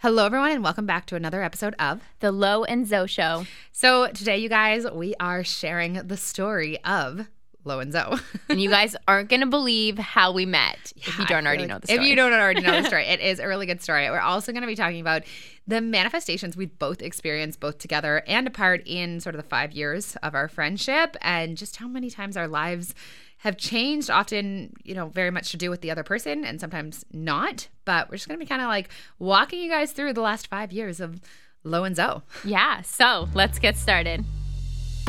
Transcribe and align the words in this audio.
Hello, 0.00 0.26
everyone, 0.26 0.52
and 0.52 0.62
welcome 0.62 0.86
back 0.86 1.06
to 1.06 1.16
another 1.16 1.42
episode 1.42 1.74
of 1.78 2.00
The 2.20 2.30
Lo 2.30 2.62
and 2.62 2.86
Zo 2.86 3.04
Show. 3.06 3.46
So, 3.72 4.06
today, 4.12 4.38
you 4.38 4.48
guys, 4.48 4.86
we 4.88 5.14
are 5.18 5.42
sharing 5.42 5.94
the 5.94 6.16
story 6.16 6.78
of 6.84 7.26
Lo 7.64 7.80
and 7.80 7.92
Zoe. 7.92 8.16
And 8.48 8.62
you 8.62 8.70
guys 8.70 8.94
aren't 9.08 9.28
going 9.28 9.40
to 9.40 9.46
believe 9.46 9.98
how 9.98 10.30
we 10.32 10.46
met 10.46 10.92
if 10.96 11.18
you 11.18 11.26
don't 11.26 11.44
already 11.44 11.62
like- 11.62 11.68
know 11.68 11.78
the 11.80 11.88
story. 11.88 11.98
If 11.98 12.06
you 12.08 12.14
don't 12.14 12.32
already 12.32 12.60
know 12.60 12.80
the 12.80 12.86
story, 12.86 13.06
it 13.08 13.18
is 13.18 13.40
a 13.40 13.48
really 13.48 13.66
good 13.66 13.82
story. 13.82 14.08
We're 14.08 14.20
also 14.20 14.52
going 14.52 14.62
to 14.62 14.68
be 14.68 14.76
talking 14.76 15.00
about 15.00 15.22
the 15.66 15.80
manifestations 15.80 16.56
we've 16.56 16.78
both 16.78 17.02
experienced, 17.02 17.58
both 17.58 17.78
together 17.78 18.22
and 18.28 18.46
apart, 18.46 18.82
in 18.86 19.18
sort 19.18 19.34
of 19.34 19.42
the 19.42 19.48
five 19.48 19.72
years 19.72 20.16
of 20.22 20.34
our 20.36 20.46
friendship, 20.48 21.16
and 21.22 21.56
just 21.56 21.76
how 21.76 21.88
many 21.88 22.08
times 22.08 22.36
our 22.36 22.46
lives 22.48 22.94
have 23.38 23.56
changed. 23.56 24.10
Often, 24.10 24.74
you 24.84 24.94
know, 24.94 25.08
very 25.08 25.30
much 25.30 25.50
to 25.50 25.56
do 25.56 25.70
with 25.70 25.80
the 25.80 25.90
other 25.90 26.02
person, 26.02 26.44
and 26.44 26.60
sometimes 26.60 27.04
not. 27.12 27.68
But 27.84 28.08
we're 28.10 28.16
just 28.16 28.28
going 28.28 28.38
to 28.38 28.44
be 28.44 28.48
kind 28.48 28.62
of 28.62 28.68
like 28.68 28.90
walking 29.18 29.60
you 29.60 29.70
guys 29.70 29.92
through 29.92 30.12
the 30.12 30.20
last 30.20 30.46
five 30.48 30.72
years 30.72 31.00
of 31.00 31.20
Lo 31.64 31.84
and 31.84 31.96
Zoe. 31.96 32.22
Yeah, 32.44 32.82
so 32.82 33.28
let's 33.34 33.58
get 33.58 33.76
started. 33.76 34.24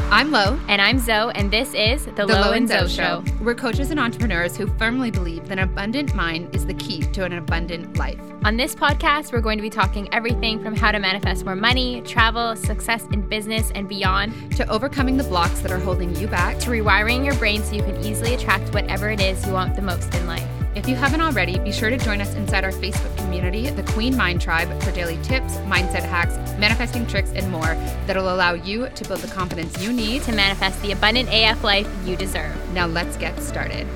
I'm 0.08 0.32
Lo. 0.32 0.60
And 0.68 0.82
I'm 0.82 0.98
Zoe, 0.98 1.32
and 1.36 1.52
this 1.52 1.72
is 1.76 2.06
The, 2.06 2.12
The 2.14 2.26
Lo 2.26 2.52
and 2.54 2.68
Zoe 2.68 2.88
Show. 2.88 3.24
We're 3.42 3.54
coaches 3.54 3.92
and 3.92 4.00
entrepreneurs 4.00 4.58
who 4.58 4.66
firmly 4.78 5.12
believe 5.12 5.48
that 5.50 5.60
an 5.60 5.66
abundant 5.66 6.16
mind 6.16 6.56
is 6.56 6.66
the 6.66 6.74
key 6.74 7.02
to 7.02 7.26
an 7.26 7.34
abundant 7.34 7.96
life. 7.98 8.20
On 8.44 8.58
this 8.58 8.74
podcast, 8.74 9.32
we're 9.32 9.42
going 9.42 9.60
to 9.60 9.62
be 9.62 9.70
talking 9.70 10.12
everything 10.12 10.64
from 10.64 10.76
how 10.76 10.92
to 10.92 10.98
manifest 10.98 11.46
more 11.46 11.56
money, 11.56 12.02
travel, 12.02 12.56
success 12.56 13.06
in 13.12 13.22
business, 13.22 13.72
and 13.76 13.88
beyond, 13.88 14.34
To 14.58 14.68
overcoming 14.68 15.16
the 15.16 15.24
blocks 15.26 15.60
that 15.60 15.72
are 15.72 15.78
holding 15.80 16.16
you 16.16 16.28
back. 16.28 16.58
to 16.60 16.72
rewiring 16.72 17.24
your 17.24 17.36
brain 17.36 17.62
so 17.62 17.76
you 17.76 17.84
can 17.84 18.04
easily 18.04 18.34
attract 18.34 18.74
whatever 18.74 19.12
it 19.12 19.22
is 19.22 19.46
you 19.46 19.54
want 19.54 19.76
the 19.76 19.82
most 19.84 20.14
in 20.16 20.26
life. 20.26 20.48
If 20.76 20.88
you 20.88 20.96
haven't 20.96 21.22
already, 21.22 21.58
be 21.60 21.72
sure 21.72 21.90
to 21.90 21.98
join 21.98 22.22
us 22.22 22.34
inside 22.36 22.64
our 22.64 22.72
Facebook 22.72 23.16
community, 23.18 23.70
the 23.70 23.84
Queen 23.92 24.16
Mind 24.16 24.40
Tribe, 24.40 24.70
for 24.84 24.92
daily 24.92 25.18
tips, 25.24 25.56
mindset 25.58 26.04
hacks, 26.04 26.36
manifesting 26.60 27.06
tricks, 27.08 27.32
and 27.34 27.52
more 27.52 27.74
that'll 28.06 28.34
allow 28.34 28.54
you 28.54 28.88
to 28.88 29.04
build 29.08 29.20
the 29.22 29.28
confidence 29.34 29.82
you 29.84 29.92
need. 29.92 30.22
To 30.24 30.32
manifest 30.32 30.80
the 30.82 30.92
abundant 30.92 31.28
AF 31.32 31.64
life 31.64 31.88
you 32.06 32.16
deserve. 32.16 32.56
Now, 32.74 32.86
let's 32.86 33.18
get 33.18 33.38
started. 33.42 33.88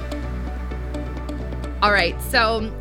All 1.82 1.92
right, 1.92 2.20
so 2.24 2.72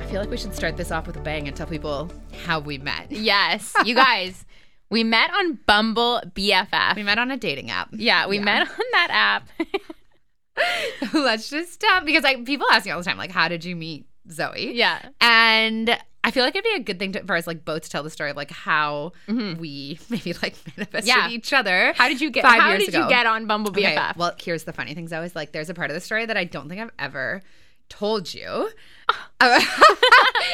I 0.00 0.06
feel 0.06 0.20
like 0.20 0.30
we 0.30 0.36
should 0.36 0.54
start 0.54 0.76
this 0.76 0.90
off 0.90 1.06
with 1.06 1.16
a 1.16 1.20
bang 1.20 1.46
and 1.46 1.56
tell 1.56 1.66
people 1.66 2.10
how 2.46 2.60
we 2.60 2.78
met. 2.78 3.10
Yes, 3.10 3.74
you 3.84 3.94
guys, 3.94 4.44
we 4.90 5.04
met 5.04 5.30
on 5.32 5.58
Bumble 5.66 6.22
BFF. 6.34 6.96
We 6.96 7.02
met 7.02 7.18
on 7.18 7.30
a 7.30 7.36
dating 7.36 7.70
app. 7.70 7.88
Yeah, 7.92 8.26
we 8.26 8.38
Yeah. 8.38 8.44
met 8.44 8.62
on 8.68 8.84
that 8.92 9.08
app. 9.10 9.48
Let's 11.12 11.48
just 11.50 11.82
uh, 11.84 12.00
because 12.04 12.22
like 12.24 12.44
people 12.44 12.66
ask 12.70 12.84
me 12.86 12.92
all 12.92 12.98
the 12.98 13.04
time, 13.04 13.18
like, 13.18 13.30
how 13.30 13.48
did 13.48 13.64
you 13.64 13.74
meet 13.76 14.06
Zoe? 14.30 14.72
yeah. 14.74 15.08
And 15.20 15.98
I 16.26 16.30
feel 16.30 16.42
like 16.42 16.54
it'd 16.56 16.64
be 16.64 16.80
a 16.80 16.80
good 16.84 16.98
thing 16.98 17.12
to, 17.12 17.24
for 17.24 17.36
us, 17.36 17.46
like, 17.46 17.66
both 17.66 17.82
to 17.82 17.90
tell 17.90 18.02
the 18.02 18.08
story 18.08 18.30
of 18.30 18.36
like 18.36 18.50
how 18.50 19.12
Mhm. 19.28 19.58
we 19.58 19.98
maybe 20.08 20.32
like 20.42 20.54
manifested 20.76 21.06
Yeah. 21.08 21.28
each 21.28 21.52
other. 21.52 21.92
How 21.96 22.08
did 22.08 22.20
you 22.20 22.30
get? 22.30 22.42
Five 22.44 22.60
how 22.60 22.68
years 22.70 22.86
did 22.86 22.88
ago. 22.94 23.02
you 23.04 23.08
get 23.10 23.26
on 23.26 23.46
Bumble 23.46 23.70
BFF? 23.72 24.10
Okay, 24.10 24.12
well, 24.16 24.32
here's 24.40 24.64
the 24.64 24.72
funny 24.72 24.94
things. 24.94 25.12
I 25.12 25.20
was 25.20 25.36
like, 25.36 25.52
there's 25.52 25.68
a 25.68 25.74
part 25.74 25.90
of 25.90 25.94
the 25.94 26.00
story 26.00 26.24
that 26.26 26.36
I 26.36 26.44
don't 26.44 26.68
think 26.68 26.80
I've 26.80 26.90
ever 26.98 27.42
told 27.90 28.32
you. 28.32 28.70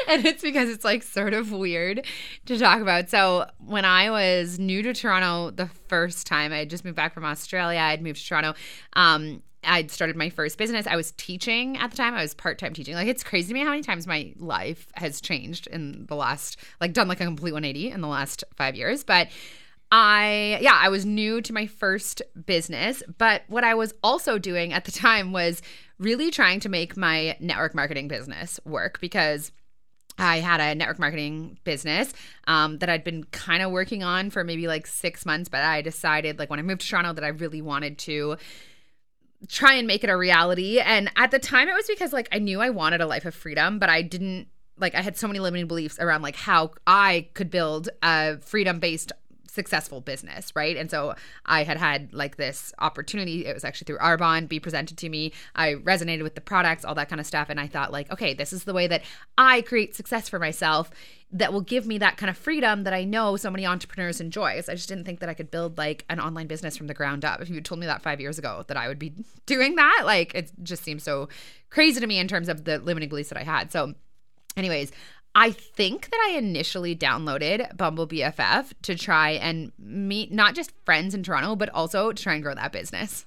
And 0.08 0.24
it's 0.26 0.42
because 0.42 0.68
it's 0.68 0.84
like 0.84 1.02
sort 1.04 1.32
of 1.34 1.52
weird 1.52 2.04
to 2.46 2.58
talk 2.58 2.80
about. 2.80 3.08
So, 3.08 3.46
when 3.58 3.84
I 3.84 4.10
was 4.10 4.58
new 4.58 4.82
to 4.82 4.92
Toronto 4.92 5.50
the 5.50 5.66
first 5.88 6.26
time, 6.26 6.52
I 6.52 6.58
had 6.58 6.70
just 6.70 6.84
moved 6.84 6.96
back 6.96 7.14
from 7.14 7.24
Australia, 7.24 7.78
I'd 7.78 8.02
moved 8.02 8.20
to 8.20 8.26
Toronto. 8.26 8.54
Um, 8.94 9.42
I'd 9.64 9.90
started 9.90 10.16
my 10.16 10.30
first 10.30 10.56
business. 10.58 10.86
I 10.86 10.96
was 10.96 11.12
teaching 11.12 11.76
at 11.76 11.90
the 11.90 11.96
time. 11.96 12.14
I 12.14 12.22
was 12.22 12.34
part 12.34 12.58
time 12.58 12.72
teaching. 12.72 12.94
Like, 12.94 13.08
it's 13.08 13.22
crazy 13.22 13.48
to 13.48 13.54
me 13.54 13.60
how 13.60 13.70
many 13.70 13.82
times 13.82 14.06
my 14.06 14.32
life 14.38 14.88
has 14.94 15.20
changed 15.20 15.66
in 15.66 16.06
the 16.06 16.16
last, 16.16 16.56
like, 16.80 16.92
done 16.92 17.08
like 17.08 17.20
a 17.20 17.24
complete 17.24 17.52
180 17.52 17.90
in 17.90 18.00
the 18.00 18.08
last 18.08 18.42
five 18.56 18.74
years. 18.74 19.04
But 19.04 19.28
I, 19.92 20.58
yeah, 20.60 20.78
I 20.80 20.88
was 20.88 21.04
new 21.04 21.42
to 21.42 21.52
my 21.52 21.66
first 21.66 22.22
business, 22.46 23.02
but 23.18 23.42
what 23.48 23.64
I 23.64 23.74
was 23.74 23.92
also 24.02 24.38
doing 24.38 24.72
at 24.72 24.84
the 24.84 24.92
time 24.92 25.32
was 25.32 25.62
really 25.98 26.30
trying 26.30 26.60
to 26.60 26.68
make 26.68 26.96
my 26.96 27.36
network 27.40 27.74
marketing 27.74 28.08
business 28.08 28.60
work 28.64 29.00
because 29.00 29.52
I 30.16 30.40
had 30.40 30.60
a 30.60 30.74
network 30.74 30.98
marketing 30.98 31.58
business 31.64 32.12
um, 32.46 32.78
that 32.78 32.88
I'd 32.88 33.04
been 33.04 33.24
kind 33.24 33.62
of 33.62 33.70
working 33.70 34.02
on 34.02 34.30
for 34.30 34.44
maybe 34.44 34.68
like 34.68 34.86
six 34.86 35.26
months, 35.26 35.48
but 35.48 35.62
I 35.62 35.82
decided, 35.82 36.38
like, 36.38 36.50
when 36.50 36.58
I 36.58 36.62
moved 36.62 36.82
to 36.82 36.88
Toronto, 36.88 37.14
that 37.14 37.24
I 37.24 37.28
really 37.28 37.62
wanted 37.62 37.98
to 37.98 38.36
try 39.48 39.74
and 39.74 39.86
make 39.86 40.04
it 40.04 40.10
a 40.10 40.16
reality. 40.16 40.80
And 40.80 41.10
at 41.16 41.30
the 41.30 41.38
time, 41.38 41.68
it 41.68 41.74
was 41.74 41.86
because, 41.86 42.12
like, 42.12 42.28
I 42.32 42.38
knew 42.38 42.60
I 42.60 42.70
wanted 42.70 43.00
a 43.00 43.06
life 43.06 43.24
of 43.24 43.34
freedom, 43.34 43.78
but 43.78 43.88
I 43.88 44.02
didn't, 44.02 44.48
like, 44.78 44.94
I 44.94 45.00
had 45.00 45.16
so 45.16 45.26
many 45.26 45.38
limiting 45.40 45.66
beliefs 45.66 45.98
around, 45.98 46.22
like, 46.22 46.36
how 46.36 46.72
I 46.86 47.28
could 47.34 47.50
build 47.50 47.88
a 48.02 48.38
freedom 48.38 48.80
based 48.80 49.12
successful 49.50 50.00
business, 50.00 50.52
right? 50.54 50.76
And 50.76 50.90
so 50.90 51.14
I 51.46 51.64
had 51.64 51.76
had 51.76 52.12
like 52.12 52.36
this 52.36 52.72
opportunity. 52.78 53.46
It 53.46 53.54
was 53.54 53.64
actually 53.64 53.86
through 53.86 53.98
Arbonne 53.98 54.48
be 54.48 54.60
presented 54.60 54.96
to 54.98 55.08
me. 55.08 55.32
I 55.54 55.74
resonated 55.74 56.22
with 56.22 56.34
the 56.34 56.40
products, 56.40 56.84
all 56.84 56.94
that 56.94 57.08
kind 57.08 57.20
of 57.20 57.26
stuff, 57.26 57.48
and 57.50 57.58
I 57.58 57.66
thought 57.66 57.92
like, 57.92 58.10
okay, 58.12 58.34
this 58.34 58.52
is 58.52 58.64
the 58.64 58.72
way 58.72 58.86
that 58.86 59.02
I 59.36 59.62
create 59.62 59.94
success 59.94 60.28
for 60.28 60.38
myself 60.38 60.90
that 61.32 61.52
will 61.52 61.60
give 61.60 61.86
me 61.86 61.98
that 61.98 62.16
kind 62.16 62.28
of 62.28 62.36
freedom 62.36 62.84
that 62.84 62.92
I 62.92 63.04
know 63.04 63.36
so 63.36 63.50
many 63.50 63.64
entrepreneurs 63.64 64.20
enjoy. 64.20 64.60
So 64.62 64.72
I 64.72 64.74
just 64.74 64.88
didn't 64.88 65.04
think 65.04 65.20
that 65.20 65.28
I 65.28 65.34
could 65.34 65.50
build 65.50 65.78
like 65.78 66.04
an 66.08 66.18
online 66.18 66.48
business 66.48 66.76
from 66.76 66.88
the 66.88 66.94
ground 66.94 67.24
up. 67.24 67.40
If 67.40 67.48
you 67.48 67.60
told 67.60 67.78
me 67.80 67.86
that 67.86 68.02
5 68.02 68.20
years 68.20 68.38
ago 68.38 68.64
that 68.66 68.76
I 68.76 68.88
would 68.88 68.98
be 68.98 69.14
doing 69.46 69.76
that, 69.76 70.02
like 70.04 70.34
it 70.34 70.50
just 70.62 70.82
seems 70.82 71.02
so 71.02 71.28
crazy 71.70 72.00
to 72.00 72.06
me 72.06 72.18
in 72.18 72.28
terms 72.28 72.48
of 72.48 72.64
the 72.64 72.78
limiting 72.78 73.08
beliefs 73.08 73.28
that 73.28 73.38
I 73.38 73.44
had. 73.44 73.70
So 73.70 73.94
anyways, 74.56 74.90
I 75.34 75.52
think 75.52 76.10
that 76.10 76.28
I 76.28 76.36
initially 76.36 76.96
downloaded 76.96 77.76
Bumble 77.76 78.06
BFF 78.06 78.72
to 78.82 78.96
try 78.96 79.30
and 79.30 79.70
meet 79.78 80.32
not 80.32 80.54
just 80.54 80.72
friends 80.84 81.14
in 81.14 81.22
Toronto, 81.22 81.54
but 81.54 81.68
also 81.68 82.12
to 82.12 82.22
try 82.22 82.34
and 82.34 82.42
grow 82.42 82.54
that 82.54 82.72
business. 82.72 83.26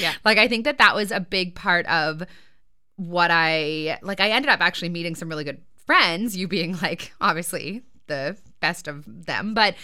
Yeah. 0.00 0.14
Like, 0.24 0.38
I 0.38 0.48
think 0.48 0.64
that 0.64 0.78
that 0.78 0.94
was 0.94 1.10
a 1.12 1.20
big 1.20 1.54
part 1.54 1.86
of 1.86 2.22
what 2.96 3.30
I 3.30 3.98
like. 4.02 4.20
I 4.20 4.30
ended 4.30 4.50
up 4.50 4.60
actually 4.60 4.88
meeting 4.88 5.14
some 5.14 5.28
really 5.28 5.44
good 5.44 5.60
friends, 5.84 6.36
you 6.36 6.48
being 6.48 6.78
like, 6.80 7.12
obviously, 7.20 7.82
the 8.06 8.36
best 8.60 8.88
of 8.88 9.26
them. 9.26 9.52
But 9.52 9.74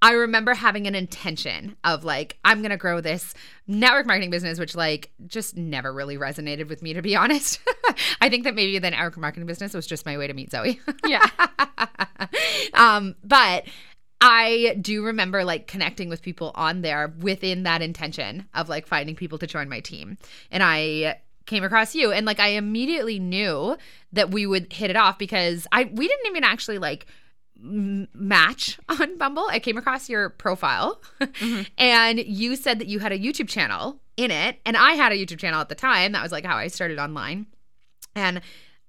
I 0.00 0.12
remember 0.12 0.54
having 0.54 0.86
an 0.86 0.94
intention 0.94 1.76
of 1.82 2.04
like, 2.04 2.38
I'm 2.44 2.60
going 2.60 2.70
to 2.70 2.76
grow 2.76 3.00
this 3.00 3.34
network 3.66 4.06
marketing 4.06 4.30
business, 4.30 4.58
which 4.58 4.76
like 4.76 5.10
just 5.26 5.56
never 5.56 5.92
really 5.92 6.16
resonated 6.16 6.68
with 6.68 6.82
me, 6.82 6.92
to 6.92 7.02
be 7.02 7.16
honest. 7.16 7.60
I 8.20 8.28
think 8.28 8.44
that 8.44 8.54
maybe 8.54 8.78
the 8.78 8.90
network 8.90 9.16
marketing 9.16 9.46
business 9.46 9.74
was 9.74 9.86
just 9.86 10.06
my 10.06 10.16
way 10.16 10.28
to 10.28 10.34
meet 10.34 10.52
Zoe. 10.52 10.80
Yeah. 11.04 11.28
um, 12.74 13.16
but 13.24 13.64
I 14.20 14.76
do 14.80 15.04
remember 15.04 15.44
like 15.44 15.66
connecting 15.66 16.08
with 16.08 16.22
people 16.22 16.52
on 16.54 16.82
there 16.82 17.12
within 17.18 17.64
that 17.64 17.82
intention 17.82 18.48
of 18.54 18.68
like 18.68 18.86
finding 18.86 19.16
people 19.16 19.38
to 19.38 19.46
join 19.46 19.68
my 19.68 19.80
team. 19.80 20.16
And 20.50 20.62
I 20.62 21.20
came 21.46 21.64
across 21.64 21.94
you 21.94 22.12
and 22.12 22.26
like 22.26 22.40
I 22.40 22.48
immediately 22.48 23.18
knew 23.18 23.76
that 24.12 24.30
we 24.30 24.46
would 24.46 24.72
hit 24.72 24.90
it 24.90 24.96
off 24.96 25.18
because 25.18 25.66
I 25.72 25.84
we 25.84 26.06
didn't 26.06 26.26
even 26.26 26.44
actually 26.44 26.78
like 26.78 27.06
match 27.60 28.78
on 28.88 29.18
Bumble. 29.18 29.46
I 29.50 29.58
came 29.58 29.76
across 29.76 30.08
your 30.08 30.30
profile 30.30 31.00
mm-hmm. 31.20 31.62
and 31.76 32.18
you 32.20 32.56
said 32.56 32.78
that 32.78 32.88
you 32.88 32.98
had 32.98 33.12
a 33.12 33.18
YouTube 33.18 33.48
channel 33.48 34.00
in 34.16 34.30
it 34.30 34.60
and 34.64 34.76
I 34.76 34.92
had 34.92 35.12
a 35.12 35.16
YouTube 35.16 35.38
channel 35.38 35.60
at 35.60 35.68
the 35.68 35.74
time. 35.74 36.12
That 36.12 36.22
was 36.22 36.32
like 36.32 36.44
how 36.44 36.56
I 36.56 36.68
started 36.68 36.98
online. 36.98 37.46
And 38.14 38.40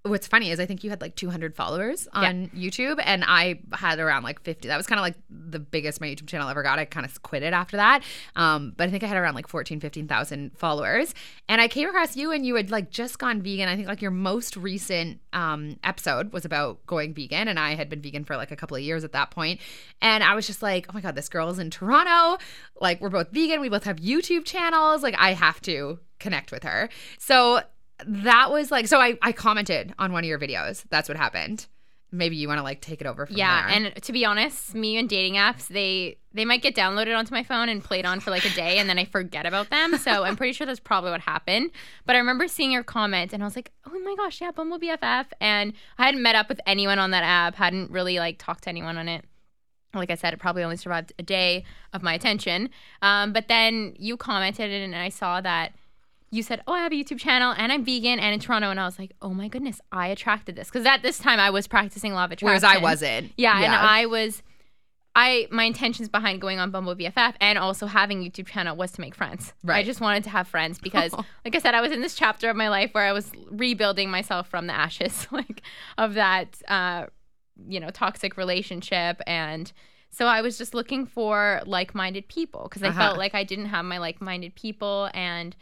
what's 0.03 0.27
funny 0.27 0.49
is 0.49 0.59
I 0.59 0.65
think 0.65 0.83
you 0.83 0.89
had 0.89 1.01
like 1.01 1.15
200 1.15 1.55
followers 1.55 2.07
on 2.13 2.47
YouTube 2.55 3.01
and 3.03 3.23
I 3.27 3.59
had 3.73 3.99
around 3.99 4.23
like 4.23 4.41
50. 4.43 4.69
That 4.69 4.77
was 4.77 4.87
kind 4.87 4.97
of 4.97 5.03
like 5.03 5.15
the 5.29 5.59
biggest 5.59 5.99
my 5.99 6.07
YouTube 6.07 6.27
channel 6.27 6.47
ever 6.47 6.63
got. 6.63 6.79
I 6.79 6.85
kind 6.85 7.05
of 7.05 7.21
quit 7.21 7.43
it 7.43 7.51
after 7.51 7.75
that. 7.77 8.03
Um, 8.35 8.73
but 8.77 8.87
I 8.87 8.91
think 8.91 9.03
I 9.03 9.07
had 9.07 9.17
around 9.17 9.35
like 9.35 9.49
14, 9.49 9.81
15,000 9.81 10.57
followers. 10.57 11.13
And 11.49 11.59
I 11.59 11.67
came 11.67 11.89
across 11.89 12.15
you 12.15 12.31
and 12.31 12.45
you 12.45 12.55
had 12.55 12.71
like 12.71 12.91
just 12.91 13.19
gone 13.19 13.41
vegan. 13.41 13.67
I 13.67 13.75
think 13.75 13.89
like 13.89 14.01
your 14.01 14.11
most 14.11 14.55
recent 14.55 15.19
um, 15.33 15.77
episode 15.83 16.31
was 16.31 16.45
about 16.45 16.85
going 16.85 17.13
vegan 17.13 17.49
and 17.49 17.59
I 17.59 17.75
had 17.75 17.89
been 17.89 18.01
vegan 18.01 18.23
for 18.23 18.37
like 18.37 18.51
a 18.51 18.55
couple 18.55 18.77
of 18.77 18.83
years 18.83 19.03
at 19.03 19.11
that 19.11 19.31
point. 19.31 19.59
And 20.01 20.23
I 20.23 20.33
was 20.33 20.47
just 20.47 20.61
like, 20.61 20.85
oh 20.89 20.93
my 20.93 21.01
God, 21.01 21.15
this 21.15 21.27
girl 21.27 21.49
is 21.49 21.59
in 21.59 21.69
Toronto. 21.69 22.41
Like 22.79 23.01
we're 23.01 23.09
both 23.09 23.31
vegan. 23.31 23.59
We 23.59 23.67
both 23.67 23.83
have 23.83 23.97
YouTube 23.97 24.45
channels. 24.45 25.03
Like 25.03 25.15
I 25.17 25.33
have 25.33 25.61
to 25.63 25.99
connect 26.19 26.53
with 26.53 26.63
her. 26.63 26.89
So 27.17 27.61
that 28.05 28.51
was 28.51 28.71
like 28.71 28.87
so 28.87 28.99
I, 28.99 29.17
I 29.21 29.31
commented 29.31 29.93
on 29.99 30.11
one 30.13 30.23
of 30.23 30.27
your 30.27 30.39
videos 30.39 30.83
that's 30.89 31.07
what 31.09 31.17
happened 31.17 31.67
maybe 32.11 32.35
you 32.35 32.47
want 32.47 32.57
to 32.57 32.63
like 32.63 32.81
take 32.81 33.01
it 33.01 33.05
over 33.07 33.27
from 33.27 33.35
Yeah, 33.35 33.67
there. 33.67 33.75
and 33.91 34.03
to 34.03 34.11
be 34.11 34.25
honest, 34.25 34.73
me 34.73 34.97
and 34.97 35.07
dating 35.07 35.35
apps, 35.35 35.67
they 35.67 36.17
they 36.33 36.43
might 36.43 36.63
get 36.63 36.75
downloaded 36.75 37.15
onto 37.15 37.31
my 37.35 37.43
phone 37.43 37.69
and 37.69 37.83
played 37.83 38.03
on 38.03 38.19
for 38.19 38.31
like 38.31 38.45
a 38.45 38.49
day 38.55 38.79
and 38.79 38.89
then 38.89 38.97
I 38.97 39.05
forget 39.05 39.45
about 39.45 39.69
them. 39.69 39.95
So 39.95 40.23
I'm 40.23 40.35
pretty 40.35 40.53
sure 40.53 40.65
that's 40.65 40.79
probably 40.79 41.11
what 41.11 41.21
happened. 41.21 41.69
But 42.07 42.15
I 42.15 42.19
remember 42.19 42.47
seeing 42.47 42.71
your 42.71 42.81
comment 42.83 43.31
and 43.31 43.43
I 43.43 43.45
was 43.45 43.55
like, 43.55 43.71
"Oh 43.85 43.99
my 43.99 44.15
gosh, 44.15 44.41
yeah, 44.41 44.49
Bumble 44.49 44.79
BFF." 44.79 45.27
And 45.39 45.73
I 45.99 46.05
hadn't 46.07 46.23
met 46.23 46.33
up 46.33 46.49
with 46.49 46.59
anyone 46.65 46.97
on 46.97 47.11
that 47.11 47.23
app, 47.23 47.53
hadn't 47.53 47.91
really 47.91 48.17
like 48.17 48.39
talked 48.39 48.63
to 48.63 48.69
anyone 48.69 48.97
on 48.97 49.07
it. 49.07 49.23
Like 49.93 50.09
I 50.09 50.15
said, 50.15 50.33
it 50.33 50.39
probably 50.39 50.63
only 50.63 50.77
survived 50.77 51.13
a 51.19 51.23
day 51.23 51.63
of 51.93 52.01
my 52.01 52.15
attention. 52.15 52.71
Um, 53.03 53.33
but 53.33 53.49
then 53.49 53.93
you 53.99 54.17
commented 54.17 54.71
and 54.71 54.95
I 54.95 55.09
saw 55.09 55.41
that 55.41 55.73
you 56.31 56.43
said, 56.43 56.61
"Oh, 56.67 56.73
I 56.73 56.79
have 56.79 56.91
a 56.91 56.95
YouTube 56.95 57.19
channel 57.19 57.53
and 57.57 57.71
I'm 57.71 57.83
vegan 57.83 58.19
and 58.19 58.33
in 58.33 58.39
Toronto," 58.39 58.69
and 58.69 58.79
I 58.79 58.85
was 58.85 58.99
like, 58.99 59.13
"Oh 59.21 59.33
my 59.33 59.47
goodness, 59.47 59.81
I 59.91 60.07
attracted 60.07 60.55
this." 60.55 60.67
Because 60.69 60.85
at 60.85 61.01
this 61.01 61.17
time, 61.17 61.39
I 61.39 61.49
was 61.49 61.67
practicing 61.67 62.13
law 62.13 62.25
of 62.25 62.31
attraction, 62.31 62.47
Whereas 62.47 62.63
I 62.63 62.77
wasn't. 62.77 63.31
Yeah, 63.37 63.57
and 63.63 63.73
I 63.73 64.05
was. 64.05 64.43
I 65.15 65.47
my 65.51 65.63
intentions 65.63 66.07
behind 66.07 66.39
going 66.39 66.59
on 66.59 66.69
Bumble 66.69 66.95
BFF 66.95 67.33
and 67.41 67.57
also 67.57 67.87
having 67.87 68.21
YouTube 68.23 68.45
channel 68.47 68.75
was 68.75 68.91
to 68.93 69.01
make 69.01 69.15
friends. 69.15 69.53
Right. 69.63 69.77
I 69.79 69.83
just 69.83 69.99
wanted 69.99 70.23
to 70.25 70.29
have 70.29 70.47
friends 70.47 70.77
because, 70.79 71.11
like 71.45 71.55
I 71.55 71.59
said, 71.59 71.73
I 71.73 71.81
was 71.81 71.91
in 71.91 72.01
this 72.01 72.13
chapter 72.15 72.47
of 72.49 72.55
my 72.55 72.69
life 72.69 72.93
where 72.93 73.05
I 73.05 73.11
was 73.11 73.31
rebuilding 73.49 74.11
myself 74.11 74.47
from 74.47 74.67
the 74.67 74.73
ashes, 74.73 75.27
like 75.31 75.63
of 75.97 76.13
that, 76.13 76.61
uh, 76.67 77.07
you 77.67 77.79
know, 77.79 77.89
toxic 77.89 78.37
relationship, 78.37 79.19
and 79.25 79.73
so 80.11 80.27
I 80.27 80.41
was 80.41 80.57
just 80.59 80.73
looking 80.75 81.05
for 81.07 81.61
like-minded 81.65 82.27
people 82.29 82.63
because 82.63 82.83
I 82.83 82.89
Uh-huh. 82.89 82.99
felt 82.99 83.17
like 83.17 83.33
I 83.33 83.43
didn't 83.43 83.65
have 83.67 83.85
my 83.85 83.97
like-minded 83.97 84.53
people 84.55 85.09
and. 85.13 85.55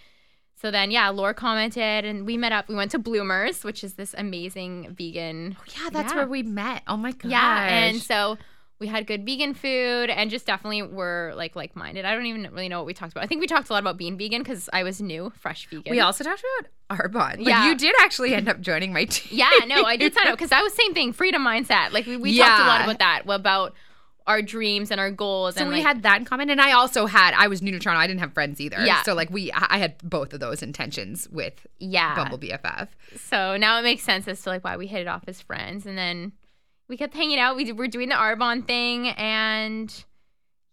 So 0.59 0.71
then, 0.71 0.89
yeah, 0.89 1.09
Laura 1.09 1.35
commented, 1.35 2.03
and 2.03 2.25
we 2.25 2.35
met 2.35 2.51
up. 2.51 2.67
We 2.67 2.73
went 2.75 2.89
to 2.91 2.99
Bloomers, 2.99 3.63
which 3.63 3.83
is 3.83 3.93
this 3.93 4.15
amazing 4.17 4.95
vegan 4.97 5.55
oh, 5.59 5.63
yeah, 5.83 5.89
that's 5.91 6.11
Yeah. 6.13 6.17
where 6.17 6.27
we 6.27 6.41
met. 6.43 6.81
Oh 6.87 6.97
my 6.97 7.11
god. 7.11 7.29
yeah, 7.29 7.67
and 7.67 8.01
so 8.01 8.37
we 8.79 8.87
had 8.87 9.05
good 9.07 9.25
vegan 9.25 9.53
food 9.55 10.09
and 10.09 10.29
just 10.29 10.45
definitely 10.47 10.81
were 10.83 11.33
like 11.35 11.55
like 11.55 11.75
minded. 11.75 12.05
I 12.05 12.13
don't 12.13 12.25
even 12.25 12.43
really 12.51 12.69
know 12.69 12.79
what 12.79 12.85
we 12.87 12.93
talked 12.93 13.11
about. 13.11 13.23
I 13.23 13.27
think 13.27 13.41
we 13.41 13.47
talked 13.47 13.69
a 13.69 13.73
lot 13.73 13.79
about 13.83 13.97
being 13.97 14.17
vegan 14.17 14.41
because 14.41 14.67
I 14.73 14.83
was 14.83 14.99
new, 15.01 15.31
fresh 15.39 15.67
vegan. 15.67 15.91
we 15.91 15.99
also 15.99 16.23
talked 16.23 16.43
about 16.87 16.99
Arbonne. 16.99 17.37
Like, 17.39 17.47
Yeah. 17.47 17.67
you 17.69 17.75
did 17.75 17.95
actually 18.01 18.33
end 18.33 18.47
up 18.49 18.59
joining 18.61 18.93
my 18.93 19.05
team. 19.05 19.37
yeah, 19.37 19.49
no, 19.67 19.83
I 19.83 19.95
did 19.95 20.13
sign 20.13 20.27
up 20.27 20.33
because 20.33 20.49
that 20.51 20.63
was 20.63 20.73
same 20.73 20.93
thing, 20.93 21.13
freedom 21.13 21.43
mindset. 21.43 21.91
Like 21.91 22.05
we, 22.07 22.17
we 22.17 22.37
talked 22.37 22.61
a 22.61 22.65
lot 22.65 22.81
about 22.81 22.99
that, 22.99 23.21
about 23.27 23.73
our 24.27 24.41
dreams 24.41 24.91
and 24.91 24.99
our 24.99 25.09
goals. 25.09 25.55
So 25.55 25.61
and 25.61 25.69
we 25.69 25.77
like, 25.77 25.85
had 25.85 26.03
that 26.03 26.19
in 26.19 26.25
common, 26.25 26.49
and 26.49 26.61
I 26.61 26.73
also 26.73 27.05
had. 27.05 27.33
I 27.33 27.47
was 27.47 27.61
new 27.61 27.71
to 27.71 27.79
Toronto. 27.79 27.99
I 27.99 28.07
didn't 28.07 28.19
have 28.19 28.33
friends 28.33 28.59
either. 28.59 28.83
Yeah. 28.85 29.01
So 29.03 29.13
like 29.13 29.29
we, 29.29 29.51
I 29.51 29.77
had 29.77 29.97
both 30.03 30.33
of 30.33 30.39
those 30.39 30.61
intentions 30.61 31.27
with 31.31 31.65
yeah. 31.79 32.15
Bumble 32.15 32.37
BFF. 32.37 32.89
So 33.15 33.57
now 33.57 33.79
it 33.79 33.83
makes 33.83 34.03
sense 34.03 34.27
as 34.27 34.41
to 34.43 34.49
like 34.49 34.63
why 34.63 34.77
we 34.77 34.87
hit 34.87 35.01
it 35.01 35.07
off 35.07 35.23
as 35.27 35.41
friends, 35.41 35.85
and 35.85 35.97
then 35.97 36.33
we 36.87 36.97
kept 36.97 37.13
hanging 37.15 37.39
out. 37.39 37.55
We 37.55 37.63
did, 37.63 37.77
were 37.77 37.87
doing 37.87 38.09
the 38.09 38.15
Arbonne 38.15 38.67
thing, 38.67 39.07
and 39.09 39.91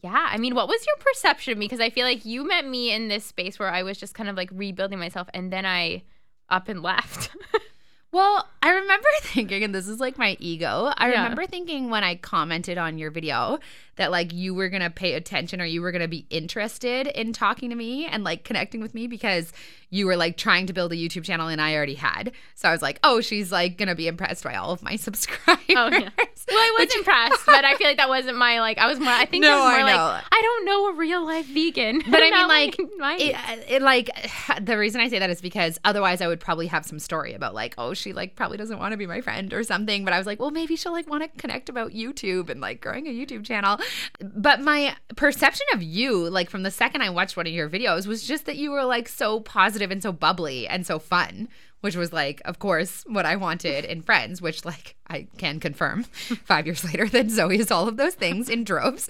yeah, 0.02 0.28
I 0.30 0.36
mean, 0.36 0.54
what 0.54 0.68
was 0.68 0.84
your 0.86 0.96
perception 0.96 1.52
of 1.52 1.58
me? 1.58 1.66
Because 1.66 1.80
I 1.80 1.90
feel 1.90 2.04
like 2.04 2.24
you 2.24 2.46
met 2.46 2.66
me 2.66 2.92
in 2.92 3.08
this 3.08 3.24
space 3.24 3.58
where 3.58 3.70
I 3.70 3.82
was 3.82 3.96
just 3.96 4.14
kind 4.14 4.28
of 4.28 4.36
like 4.36 4.50
rebuilding 4.52 4.98
myself, 4.98 5.28
and 5.32 5.52
then 5.52 5.64
I 5.64 6.02
up 6.50 6.68
and 6.68 6.82
left. 6.82 7.30
Well, 8.14 8.48
I 8.62 8.70
remember 8.70 9.08
thinking, 9.22 9.64
and 9.64 9.74
this 9.74 9.88
is 9.88 9.98
like 9.98 10.16
my 10.16 10.36
ego. 10.38 10.92
I 10.96 11.10
Yeah. 11.10 11.22
remember 11.24 11.46
thinking 11.46 11.90
when 11.90 12.04
I 12.04 12.14
commented 12.14 12.78
on 12.78 12.96
your 12.96 13.10
video 13.10 13.58
that 13.96 14.10
like 14.10 14.32
you 14.32 14.54
were 14.54 14.68
gonna 14.68 14.90
pay 14.90 15.14
attention 15.14 15.60
or 15.60 15.64
you 15.64 15.80
were 15.82 15.92
gonna 15.92 16.08
be 16.08 16.26
interested 16.30 17.06
in 17.06 17.32
talking 17.32 17.70
to 17.70 17.76
me 17.76 18.06
and 18.06 18.24
like 18.24 18.44
connecting 18.44 18.80
with 18.80 18.94
me 18.94 19.06
because 19.06 19.52
you 19.90 20.06
were 20.06 20.16
like 20.16 20.36
trying 20.36 20.66
to 20.66 20.72
build 20.72 20.90
a 20.92 20.96
YouTube 20.96 21.22
channel 21.22 21.46
and 21.46 21.60
I 21.60 21.74
already 21.76 21.94
had. 21.94 22.32
So 22.56 22.68
I 22.68 22.72
was 22.72 22.82
like, 22.82 22.98
oh, 23.04 23.20
she's 23.20 23.52
like 23.52 23.78
gonna 23.78 23.94
be 23.94 24.08
impressed 24.08 24.42
by 24.42 24.56
all 24.56 24.72
of 24.72 24.82
my 24.82 24.96
subscribers. 24.96 25.64
Oh, 25.70 25.88
yeah. 25.90 26.08
Well, 26.46 26.58
I 26.58 26.76
was 26.78 26.94
impressed, 26.94 27.46
but 27.46 27.64
I 27.64 27.74
feel 27.76 27.86
like 27.86 27.96
that 27.96 28.08
wasn't 28.08 28.36
my 28.36 28.60
like. 28.60 28.76
I 28.78 28.86
was 28.86 28.98
more. 29.00 29.08
I 29.12 29.24
think 29.24 29.42
No, 29.42 29.50
was 29.50 29.60
more 29.60 29.88
I 29.88 29.94
like. 29.94 30.24
I 30.30 30.42
don't 30.42 30.64
know 30.66 30.88
a 30.88 30.92
real 30.94 31.24
life 31.24 31.46
vegan. 31.46 32.02
But 32.10 32.22
I 32.22 32.30
mean, 32.30 32.48
like, 32.48 32.80
my- 32.98 33.16
it, 33.18 33.64
it 33.68 33.82
like 33.82 34.10
the 34.60 34.76
reason 34.76 35.00
I 35.00 35.08
say 35.08 35.18
that 35.20 35.30
is 35.30 35.40
because 35.40 35.78
otherwise 35.84 36.20
I 36.20 36.26
would 36.26 36.40
probably 36.40 36.66
have 36.66 36.84
some 36.84 36.98
story 36.98 37.32
about 37.32 37.54
like, 37.54 37.74
oh, 37.78 37.94
she 37.94 38.12
like 38.12 38.34
probably 38.36 38.58
doesn't 38.58 38.78
want 38.78 38.92
to 38.92 38.98
be 38.98 39.06
my 39.06 39.20
friend 39.22 39.54
or 39.54 39.62
something. 39.62 40.04
But 40.04 40.12
I 40.12 40.18
was 40.18 40.26
like, 40.26 40.38
well, 40.40 40.50
maybe 40.50 40.76
she'll 40.76 40.92
like 40.92 41.08
want 41.08 41.22
to 41.22 41.28
connect 41.40 41.68
about 41.70 41.92
YouTube 41.92 42.50
and 42.50 42.60
like 42.60 42.80
growing 42.82 43.06
a 43.06 43.10
YouTube 43.10 43.44
channel. 43.46 43.78
But 44.20 44.60
my 44.60 44.96
perception 45.16 45.66
of 45.72 45.82
you, 45.82 46.28
like 46.28 46.50
from 46.50 46.62
the 46.62 46.70
second 46.70 47.02
I 47.02 47.10
watched 47.10 47.36
one 47.36 47.46
of 47.46 47.52
your 47.52 47.68
videos, 47.68 48.06
was 48.06 48.26
just 48.26 48.46
that 48.46 48.56
you 48.56 48.70
were 48.70 48.84
like 48.84 49.08
so 49.08 49.40
positive 49.40 49.90
and 49.90 50.02
so 50.02 50.12
bubbly 50.12 50.66
and 50.68 50.86
so 50.86 50.98
fun. 50.98 51.48
Which 51.80 51.96
was 51.96 52.14
like, 52.14 52.40
of 52.46 52.58
course, 52.60 53.04
what 53.06 53.26
I 53.26 53.36
wanted 53.36 53.84
in 53.84 54.00
friends, 54.00 54.40
which 54.40 54.64
like 54.64 54.96
I 55.06 55.26
can 55.36 55.60
confirm 55.60 56.04
five 56.44 56.64
years 56.64 56.82
later 56.82 57.06
that 57.10 57.30
Zoe 57.30 57.58
is 57.58 57.70
all 57.70 57.88
of 57.88 57.98
those 57.98 58.14
things 58.14 58.48
in 58.48 58.64
droves. 58.64 59.06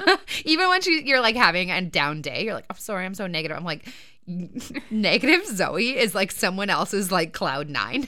Even 0.44 0.68
when 0.68 0.82
she, 0.82 1.02
you're 1.06 1.22
like 1.22 1.36
having 1.36 1.70
a 1.70 1.80
down 1.80 2.20
day, 2.20 2.44
you're 2.44 2.52
like, 2.52 2.66
I'm 2.68 2.76
sorry, 2.76 3.06
I'm 3.06 3.14
so 3.14 3.26
negative. 3.26 3.56
I'm 3.56 3.64
like, 3.64 3.88
negative 4.90 5.46
Zoe 5.46 5.96
is 5.96 6.14
like 6.14 6.30
someone 6.30 6.68
else's 6.70 7.10
like 7.10 7.32
cloud 7.32 7.68
nine. 7.68 8.06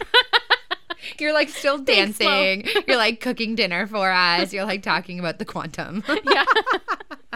You're 1.19 1.33
like 1.33 1.49
still 1.49 1.79
Thanks, 1.85 2.19
dancing. 2.19 2.69
You're 2.87 2.97
like 2.97 3.21
cooking 3.21 3.55
dinner 3.55 3.87
for 3.87 4.11
us. 4.11 4.53
You're 4.53 4.65
like 4.65 4.83
talking 4.83 5.19
about 5.19 5.39
the 5.39 5.45
quantum. 5.45 6.03
yeah. 6.25 6.45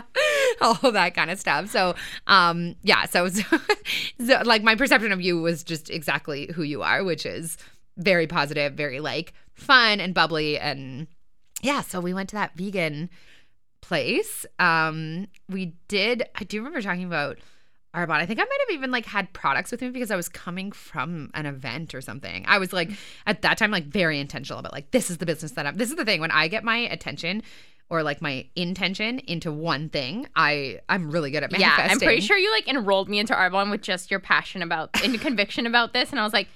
all 0.61 0.93
that 0.93 1.15
kind 1.15 1.31
of 1.31 1.39
stuff. 1.39 1.71
So, 1.71 1.95
um, 2.27 2.77
yeah. 2.83 3.06
So, 3.06 3.29
so, 3.29 3.59
so, 4.25 4.43
like, 4.45 4.62
my 4.62 4.75
perception 4.75 5.12
of 5.12 5.21
you 5.21 5.41
was 5.41 5.62
just 5.62 5.91
exactly 5.91 6.51
who 6.55 6.62
you 6.62 6.83
are, 6.83 7.05
which 7.05 7.27
is 7.27 7.56
very 7.97 8.27
positive, 8.27 8.75
very 8.75 9.01
like 9.01 9.33
fun 9.55 10.00
and 10.00 10.15
bubbly, 10.15 10.59
and 10.59 11.07
yeah. 11.62 11.81
So 11.81 12.00
we 12.00 12.15
went 12.15 12.29
to 12.31 12.37
that 12.37 12.57
vegan 12.57 13.11
place. 13.81 14.47
Um, 14.59 15.29
we 15.49 15.75
did. 15.89 16.25
I 16.35 16.45
do 16.45 16.59
remember 16.59 16.83
talking 16.83 17.05
about. 17.05 17.39
Arbonne. 17.94 18.20
I 18.20 18.26
think 18.26 18.41
I 18.41 18.44
might 18.44 18.58
have 18.69 18.75
even 18.75 18.91
like 18.91 19.06
had 19.06 19.32
products 19.32 19.70
with 19.70 19.81
me 19.81 19.91
because 19.91 20.11
I 20.11 20.17
was 20.17 20.29
coming 20.29 20.73
from 20.73 21.31
an 21.35 21.46
event 21.46 21.94
or 21.94 22.00
something. 22.00 22.44
I 22.46 22.58
was 22.58 22.73
like 22.73 22.91
at 23.26 23.43
that 23.43 23.58
time 23.58 23.70
like 23.70 23.85
very 23.85 24.19
intentional 24.19 24.58
about 24.58 24.73
like 24.73 24.91
this 24.91 25.11
is 25.11 25.19
the 25.19 25.26
business 25.26 25.52
that 25.52 25.67
I'm 25.67 25.76
this 25.76 25.91
is 25.91 25.96
the 25.96 26.05
thing 26.05 26.20
when 26.20 26.31
I 26.31 26.49
get 26.49 26.64
my 26.64 26.76
attention 26.76 27.43
or 27.91 28.02
like 28.02 28.23
my 28.23 28.46
intention 28.56 29.19
into 29.20 29.52
one 29.52 29.88
thing, 29.88 30.26
I 30.35 30.81
I'm 30.88 31.11
really 31.11 31.31
good 31.31 31.43
at 31.43 31.52
manifesting. 31.52 31.85
Yeah. 31.87 31.93
I'm 31.93 31.99
pretty 31.99 32.23
sure 32.23 32.37
you 32.37 32.50
like 32.50 32.69
enrolled 32.69 33.08
me 33.08 33.19
into 33.19 33.35
Arbonne 33.35 33.70
with 33.70 33.82
just 33.82 34.11
your 34.11 34.20
passion 34.20 34.62
about 34.62 34.90
and 35.05 35.20
conviction 35.20 35.67
about 35.67 35.93
this, 35.93 36.11
and 36.11 36.19
I 36.19 36.25
was 36.25 36.32
like, 36.32 36.49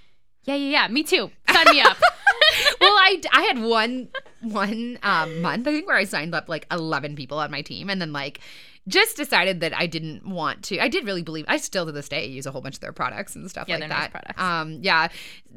yeah, 0.44 0.54
yeah, 0.54 0.70
yeah, 0.70 0.88
me 0.88 1.02
too. 1.02 1.30
Sign 1.50 1.66
me 1.70 1.80
up. 1.80 1.96
well, 2.80 2.92
I 2.92 3.20
I 3.32 3.42
had 3.42 3.60
one 3.60 4.08
one 4.40 4.98
um, 5.02 5.42
month 5.42 5.66
I 5.66 5.72
think 5.72 5.86
where 5.86 5.96
I 5.96 6.04
signed 6.04 6.34
up 6.34 6.48
like 6.48 6.66
11 6.70 7.16
people 7.16 7.38
on 7.38 7.50
my 7.50 7.62
team 7.62 7.90
and 7.90 8.00
then 8.00 8.12
like 8.12 8.40
just 8.88 9.16
decided 9.16 9.60
that 9.60 9.72
I 9.76 9.86
didn't 9.86 10.26
want 10.26 10.64
to. 10.64 10.78
I 10.80 10.88
did 10.88 11.04
really 11.06 11.22
believe. 11.22 11.44
I 11.46 11.58
still 11.58 11.86
to 11.86 11.92
this 11.92 12.08
day 12.08 12.26
use 12.26 12.46
a 12.46 12.50
whole 12.50 12.62
bunch 12.62 12.74
of 12.74 12.80
their 12.80 12.92
products 12.92 13.36
and 13.36 13.48
stuff 13.48 13.68
Yeah, 13.68 13.74
like 13.76 13.80
they're 13.82 13.88
nice 13.88 14.00
that. 14.00 14.10
products. 14.10 14.40
Um, 14.42 14.78
yeah. 14.82 15.08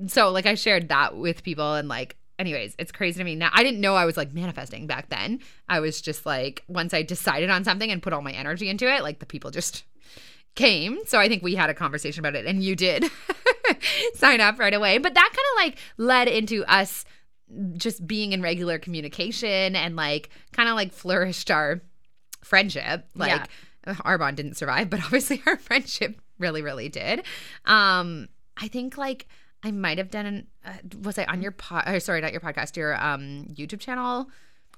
So 0.07 0.29
like 0.29 0.45
I 0.45 0.55
shared 0.55 0.89
that 0.89 1.17
with 1.17 1.41
people 1.43 1.73
and 1.75 1.87
like. 1.87 2.17
Anyways, 2.39 2.73
it's 2.79 2.91
crazy 2.91 3.19
to 3.19 3.23
me 3.23 3.35
now. 3.35 3.51
I 3.53 3.61
didn't 3.61 3.81
know 3.81 3.93
I 3.93 4.05
was 4.05 4.17
like 4.17 4.33
manifesting 4.33 4.87
back 4.87 5.09
then. 5.09 5.41
I 5.69 5.79
was 5.79 6.01
just 6.01 6.25
like 6.25 6.63
once 6.67 6.91
I 6.91 7.03
decided 7.03 7.51
on 7.51 7.63
something 7.63 7.91
and 7.91 8.01
put 8.01 8.13
all 8.13 8.23
my 8.23 8.31
energy 8.31 8.67
into 8.67 8.91
it, 8.91 9.03
like 9.03 9.19
the 9.19 9.27
people 9.27 9.51
just 9.51 9.83
came. 10.55 10.97
So 11.05 11.19
I 11.19 11.27
think 11.27 11.43
we 11.43 11.53
had 11.53 11.69
a 11.69 11.75
conversation 11.75 12.19
about 12.25 12.35
it 12.35 12.47
and 12.47 12.63
you 12.63 12.75
did 12.75 13.05
sign 14.15 14.41
up 14.41 14.57
right 14.57 14.73
away. 14.73 14.97
But 14.97 15.13
that 15.13 15.29
kind 15.29 15.69
of 15.69 15.75
like 15.75 15.79
led 15.97 16.27
into 16.27 16.65
us 16.65 17.05
just 17.77 18.07
being 18.07 18.31
in 18.33 18.41
regular 18.41 18.79
communication 18.79 19.75
and 19.75 19.95
like 19.95 20.29
kind 20.51 20.67
of 20.67 20.73
like 20.75 20.93
flourished 20.93 21.51
our 21.51 21.81
friendship. 22.41 23.05
Like 23.15 23.47
Arbonne 23.87 24.35
didn't 24.35 24.55
survive, 24.55 24.89
but 24.89 24.99
obviously 25.03 25.41
our 25.45 25.57
friendship 25.57 26.19
really, 26.39 26.61
really 26.61 26.89
did. 26.89 27.23
Um, 27.65 28.29
I 28.57 28.67
think 28.67 28.97
like 28.97 29.27
I 29.63 29.71
might 29.71 29.97
have 29.97 30.09
done 30.11 30.25
an 30.25 30.47
uh, 30.65 30.73
was 31.03 31.17
I 31.17 31.25
on 31.25 31.41
your 31.41 31.51
pod? 31.51 31.83
Or 31.87 31.99
sorry, 31.99 32.21
not 32.21 32.31
your 32.31 32.41
podcast, 32.41 32.75
your 32.77 32.95
um 33.01 33.47
YouTube 33.53 33.79
channel. 33.79 34.29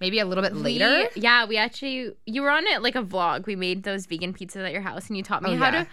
Maybe 0.02 0.20
a 0.20 0.26
little 0.26 0.44
bit 0.44 0.56
later. 0.56 1.08
We- 1.16 1.22
yeah, 1.22 1.46
we 1.46 1.58
actually 1.58 2.12
you 2.26 2.42
were 2.42 2.50
on 2.50 2.66
it 2.68 2.82
like 2.82 2.96
a 2.96 3.04
vlog. 3.04 3.46
We 3.46 3.56
made 3.56 3.84
those 3.84 4.06
vegan 4.06 4.34
pizzas 4.34 4.66
at 4.66 4.72
your 4.72 4.82
house, 4.82 5.08
and 5.08 5.16
you 5.18 5.24
taught 5.24 5.44
me 5.44 5.52
Oh, 5.52 5.58
how 5.58 5.66
yeah. 5.72 5.84
to. 5.84 5.88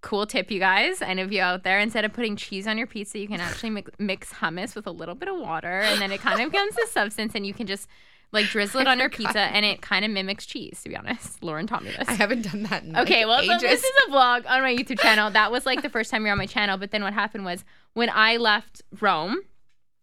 Cool 0.00 0.26
tip, 0.26 0.48
you 0.52 0.60
guys. 0.60 1.02
Any 1.02 1.22
of 1.22 1.32
you 1.32 1.40
out 1.42 1.64
there, 1.64 1.80
instead 1.80 2.04
of 2.04 2.12
putting 2.12 2.36
cheese 2.36 2.68
on 2.68 2.78
your 2.78 2.86
pizza, 2.86 3.18
you 3.18 3.26
can 3.26 3.40
actually 3.40 3.70
mix, 3.70 3.90
mix 3.98 4.32
hummus 4.32 4.76
with 4.76 4.86
a 4.86 4.92
little 4.92 5.16
bit 5.16 5.28
of 5.28 5.36
water, 5.40 5.80
and 5.80 6.00
then 6.00 6.12
it 6.12 6.20
kind 6.20 6.40
of 6.40 6.52
becomes 6.52 6.76
a 6.78 6.86
substance, 6.86 7.32
and 7.34 7.44
you 7.44 7.52
can 7.52 7.66
just 7.66 7.88
like 8.32 8.46
drizzle 8.46 8.80
it 8.80 8.86
oh 8.88 8.90
on 8.90 8.98
your 8.98 9.08
pizza, 9.08 9.38
and 9.40 9.64
it 9.64 9.80
kind 9.80 10.04
of 10.04 10.10
mimics 10.10 10.46
cheese. 10.46 10.80
To 10.82 10.88
be 10.88 10.96
honest, 10.96 11.42
Lauren 11.42 11.66
taught 11.66 11.82
me 11.84 11.90
this. 11.90 12.08
I 12.08 12.12
haven't 12.14 12.42
done 12.42 12.64
that. 12.64 12.84
In 12.84 12.96
Okay, 12.96 13.24
like, 13.24 13.46
well, 13.48 13.58
so 13.60 13.66
this 13.66 13.82
is 13.82 13.92
a 14.08 14.10
vlog 14.10 14.44
on 14.48 14.62
my 14.62 14.74
YouTube 14.74 15.00
channel. 15.00 15.30
That 15.38 15.52
was 15.52 15.66
like 15.66 15.82
the 15.82 15.88
first 15.90 16.10
time 16.10 16.22
you're 16.22 16.32
on 16.32 16.38
my 16.38 16.46
channel. 16.46 16.76
But 16.78 16.90
then 16.90 17.02
what 17.02 17.12
happened 17.12 17.44
was 17.44 17.64
when 17.94 18.10
I 18.12 18.36
left 18.36 18.82
Rome 19.00 19.38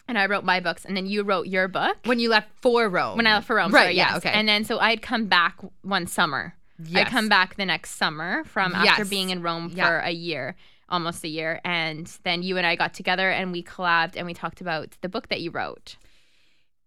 and 0.07 0.17
I 0.17 0.27
wrote 0.27 0.43
my 0.43 0.59
books, 0.59 0.85
and 0.85 0.95
then 0.95 1.05
you 1.07 1.23
wrote 1.23 1.47
your 1.47 1.67
book. 1.67 1.97
when 2.05 2.19
you 2.19 2.29
left 2.29 2.49
for 2.61 2.87
Rome. 2.87 3.17
When 3.17 3.25
I 3.27 3.33
left 3.35 3.47
for 3.47 3.55
Rome, 3.55 3.71
right? 3.71 3.81
sorry, 3.83 3.95
yeah. 3.95 4.09
yes. 4.09 4.17
Okay. 4.17 4.29
And 4.29 4.47
then 4.47 4.63
so 4.63 4.77
I'd 4.79 5.01
come 5.01 5.25
back 5.25 5.57
one 5.81 6.05
summer. 6.07 6.55
Yes. 6.83 7.07
I'd 7.07 7.11
come 7.11 7.29
back 7.29 7.55
the 7.55 7.65
next 7.65 7.91
summer 7.95 8.43
from 8.43 8.73
after 8.75 9.01
Yes. 9.03 9.09
being 9.09 9.29
in 9.29 9.41
Rome 9.41 9.71
Yeah. 9.73 9.87
for 9.87 9.97
a 9.99 10.11
year, 10.11 10.55
almost 10.89 11.23
a 11.23 11.27
year. 11.27 11.59
And 11.63 12.05
then 12.23 12.43
you 12.43 12.57
and 12.57 12.67
I 12.67 12.75
got 12.75 12.93
together 12.93 13.31
and 13.31 13.51
we 13.51 13.63
collabed 13.63 14.13
and 14.17 14.25
we 14.27 14.33
talked 14.33 14.61
about 14.61 14.89
the 15.01 15.09
book 15.09 15.29
that 15.29 15.41
you 15.41 15.51
wrote. 15.51 15.95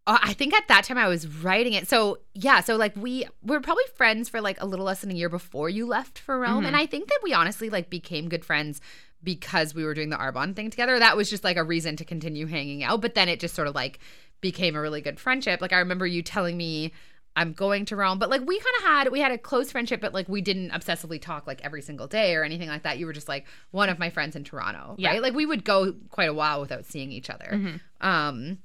Uh, 0.09 0.19
I 0.23 0.33
think 0.33 0.55
at 0.55 0.67
that 0.69 0.85
time 0.85 0.97
I 0.99 1.07
was 1.07 1.29
writing 1.29 1.75
it. 1.75 1.87
So 1.87 2.19
yeah, 2.35 2.61
so 2.61 2.77
like 2.77 2.97
we 2.97 3.27
we 3.43 3.55
were 3.57 3.61
probably 3.61 3.85
friends 3.95 4.29
for 4.29 4.41
like 4.41 4.61
a 4.61 4.67
little 4.67 4.87
less 4.87 5.03
than 5.03 5.11
a 5.11 5.15
year 5.15 5.29
before 5.29 5.69
you 5.69 5.87
left 5.87 6.19
for 6.19 6.41
Rome, 6.41 6.65
Mhm. 6.65 6.69
and 6.69 6.77
I 6.77 6.87
think 6.87 7.09
that 7.09 7.21
we 7.23 7.33
honestly 7.35 7.69
like 7.71 7.91
became 7.91 8.29
good 8.29 8.45
friends 8.45 8.81
because 9.23 9.75
we 9.75 9.85
were 9.85 9.95
doing 9.95 10.11
the 10.11 10.17
Arbonne 10.17 10.55
thing 10.57 10.71
together. 10.71 10.99
That 10.99 11.17
was 11.17 11.29
just 11.29 11.45
like 11.45 11.57
a 11.57 11.65
reason 11.65 11.97
to 11.97 12.05
continue 12.05 12.47
hanging 12.47 12.83
out. 12.85 13.01
But 13.01 13.15
then 13.15 13.29
it 13.29 13.39
just 13.41 13.55
sort 13.55 13.69
of 13.69 13.75
like 13.75 13.99
became 14.41 14.77
a 14.77 14.81
really 14.81 15.01
good 15.01 15.19
friendship. 15.21 15.61
Like 15.61 15.73
I 15.73 15.79
remember 15.79 16.07
you 16.07 16.23
telling 16.23 16.57
me 16.57 16.93
I'm 17.37 17.53
going 17.53 17.85
to 17.87 17.97
Rome. 17.97 18.19
But 18.19 18.31
like 18.31 18.47
we 18.47 18.59
kind 18.59 18.77
of 18.79 18.83
had 18.85 19.13
we 19.13 19.21
had 19.21 19.31
a 19.33 19.39
close 19.39 19.71
friendship, 19.71 20.01
but 20.01 20.15
like 20.15 20.29
we 20.29 20.41
didn't 20.41 20.71
obsessively 20.71 21.21
talk 21.21 21.47
like 21.47 21.61
every 21.65 21.83
single 21.83 22.07
day 22.07 22.35
or 22.35 22.45
anything 22.45 22.69
like 22.69 22.83
that. 22.85 22.99
You 22.99 23.07
were 23.07 23.13
just 23.13 23.29
like 23.29 23.47
one 23.73 23.89
of 23.89 23.99
my 23.99 24.09
friends 24.11 24.35
in 24.37 24.43
Toronto, 24.45 24.95
Yeah. 24.99 25.11
right? 25.11 25.23
Like 25.23 25.35
we 25.35 25.45
would 25.47 25.65
go 25.65 25.95
quite 26.11 26.29
a 26.31 26.35
while 26.35 26.61
without 26.61 26.85
seeing 26.87 27.13
each 27.13 27.29
other. 27.29 27.51
Mm-hmm. 27.53 28.07
Um, 28.09 28.59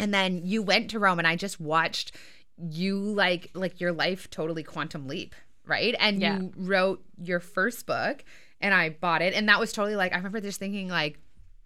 and 0.00 0.14
then 0.14 0.42
you 0.44 0.62
went 0.62 0.90
to 0.90 0.98
Rome, 0.98 1.18
and 1.18 1.28
I 1.28 1.36
just 1.36 1.60
watched 1.60 2.12
you 2.58 2.98
like 2.98 3.50
like 3.54 3.80
your 3.80 3.92
life 3.92 4.28
totally 4.30 4.62
quantum 4.62 5.06
leap, 5.06 5.34
right? 5.64 5.94
And 5.98 6.20
Yeah. 6.20 6.38
you 6.38 6.52
wrote 6.56 7.02
your 7.22 7.40
first 7.40 7.86
book, 7.86 8.24
and 8.60 8.74
I 8.74 8.90
bought 8.90 9.22
it, 9.22 9.34
and 9.34 9.48
that 9.48 9.60
was 9.60 9.72
totally 9.72 9.96
like 9.96 10.12
I 10.12 10.16
remember 10.16 10.40
just 10.40 10.58
thinking 10.58 10.88
like 10.88 11.18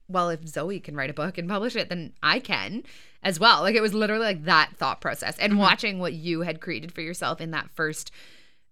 well, 0.06 0.28
if 0.28 0.46
Zoe 0.46 0.80
can 0.80 0.96
write 0.96 1.10
a 1.10 1.14
book 1.14 1.38
and 1.38 1.48
publish 1.48 1.76
it, 1.76 1.88
then 1.88 2.12
I 2.22 2.38
can 2.38 2.82
as 3.22 3.40
well. 3.40 3.62
Like 3.62 3.74
it 3.74 3.80
was 3.80 3.94
literally 3.94 4.24
like 4.24 4.44
that 4.44 4.76
thought 4.76 5.00
process 5.00 5.38
and 5.38 5.52
mm-hmm. 5.52 5.62
watching 5.62 5.98
what 5.98 6.12
you 6.12 6.42
had 6.42 6.60
created 6.60 6.92
for 6.92 7.00
yourself 7.00 7.40
in 7.40 7.52
that 7.52 7.70
first 7.70 8.10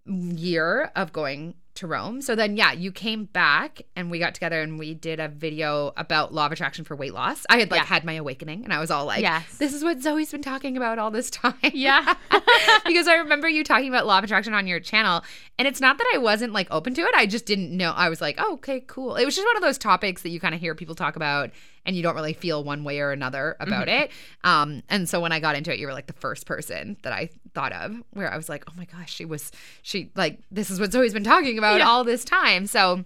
year 0.05 0.91
of 0.95 1.11
going 1.11 1.55
to 1.75 1.87
Rome. 1.87 2.21
So 2.21 2.35
then, 2.35 2.55
yeah, 2.55 2.71
you 2.71 2.91
came 2.91 3.25
back 3.25 3.81
and 3.95 4.11
we 4.11 4.19
got 4.19 4.33
together 4.35 4.61
and 4.61 4.77
we 4.77 4.93
did 4.93 5.19
a 5.19 5.27
video 5.27 5.91
about 5.97 6.33
law 6.33 6.45
of 6.45 6.51
attraction 6.51 6.85
for 6.85 6.95
weight 6.95 7.13
loss. 7.13 7.45
I 7.49 7.57
had 7.57 7.71
like 7.71 7.81
Yeah. 7.81 7.85
had 7.85 8.05
my 8.05 8.13
awakening 8.13 8.63
and 8.63 8.71
I 8.71 8.79
was 8.79 8.91
all 8.91 9.05
like, 9.05 9.21
Yes. 9.21 9.57
this 9.57 9.73
is 9.73 9.83
what 9.83 10.01
Zoe's 10.01 10.31
been 10.31 10.43
talking 10.43 10.77
about 10.77 10.99
all 10.99 11.09
this 11.11 11.29
time. 11.31 11.55
Yeah. 11.73 12.13
because 12.85 13.07
I 13.07 13.15
remember 13.15 13.49
you 13.49 13.63
talking 13.63 13.89
about 13.89 14.05
law 14.05 14.19
of 14.19 14.23
attraction 14.23 14.53
on 14.53 14.67
your 14.67 14.79
channel. 14.79 15.23
And 15.57 15.67
it's 15.67 15.81
not 15.81 15.97
that 15.97 16.11
I 16.13 16.17
wasn't 16.19 16.53
like 16.53 16.67
open 16.69 16.93
to 16.95 17.01
it. 17.01 17.11
I 17.15 17.25
just 17.25 17.45
didn't 17.45 17.75
know. 17.75 17.91
I 17.91 18.09
was 18.09 18.21
like, 18.21 18.35
oh, 18.37 18.53
okay, 18.55 18.81
cool. 18.81 19.15
It 19.15 19.25
was 19.25 19.35
just 19.35 19.47
one 19.47 19.55
of 19.55 19.61
those 19.63 19.77
topics 19.77 20.21
that 20.23 20.29
you 20.29 20.39
kind 20.39 20.53
of 20.53 20.61
hear 20.61 20.75
people 20.75 20.95
talk 20.95 21.15
about 21.15 21.49
and 21.85 21.95
you 21.95 22.03
don't 22.03 22.15
really 22.15 22.33
feel 22.33 22.63
one 22.63 22.83
way 22.83 22.99
or 22.99 23.11
another 23.11 23.55
about 23.59 23.87
Mm-hmm. 23.87 24.03
it. 24.03 24.11
Um, 24.43 24.83
and 24.89 25.07
so 25.09 25.19
when 25.19 25.31
I 25.31 25.39
got 25.39 25.55
into 25.55 25.71
it, 25.73 25.79
you 25.79 25.87
were 25.87 25.93
like 25.93 26.07
the 26.07 26.13
first 26.13 26.45
person 26.45 26.97
that 27.03 27.11
I 27.13 27.29
thought 27.53 27.73
of 27.73 28.01
where 28.11 28.31
I 28.31 28.37
was 28.37 28.47
like, 28.49 28.63
oh 28.69 28.73
my 28.77 28.85
gosh, 28.85 29.13
she 29.13 29.25
was, 29.25 29.51
she 29.81 30.09
like, 30.15 30.39
this 30.51 30.69
is 30.71 30.79
what 30.79 30.91
Zoe's 30.91 31.13
been 31.13 31.23
talking 31.23 31.57
about 31.57 31.79
Yeah. 31.79 31.87
all 31.87 32.03
this 32.03 32.23
time. 32.23 32.67
So 32.67 33.03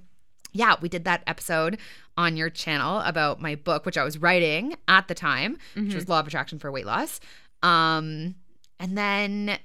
yeah, 0.53 0.75
we 0.81 0.89
did 0.89 1.05
that 1.05 1.23
episode 1.27 1.77
on 2.17 2.35
your 2.37 2.49
channel 2.49 2.99
about 3.01 3.39
my 3.41 3.55
book, 3.55 3.85
which 3.85 3.97
I 3.97 4.03
was 4.03 4.17
writing 4.19 4.75
at 4.87 5.07
the 5.07 5.13
time, 5.15 5.53
which 5.75 5.85
Mm-hmm. 5.85 5.95
was 5.95 6.09
Law 6.09 6.19
of 6.19 6.27
Attraction 6.27 6.57
for 6.59 6.71
Weight 6.71 6.85
Loss. 6.85 7.19
Um, 7.63 8.35
and 8.79 8.97
then 8.97 9.57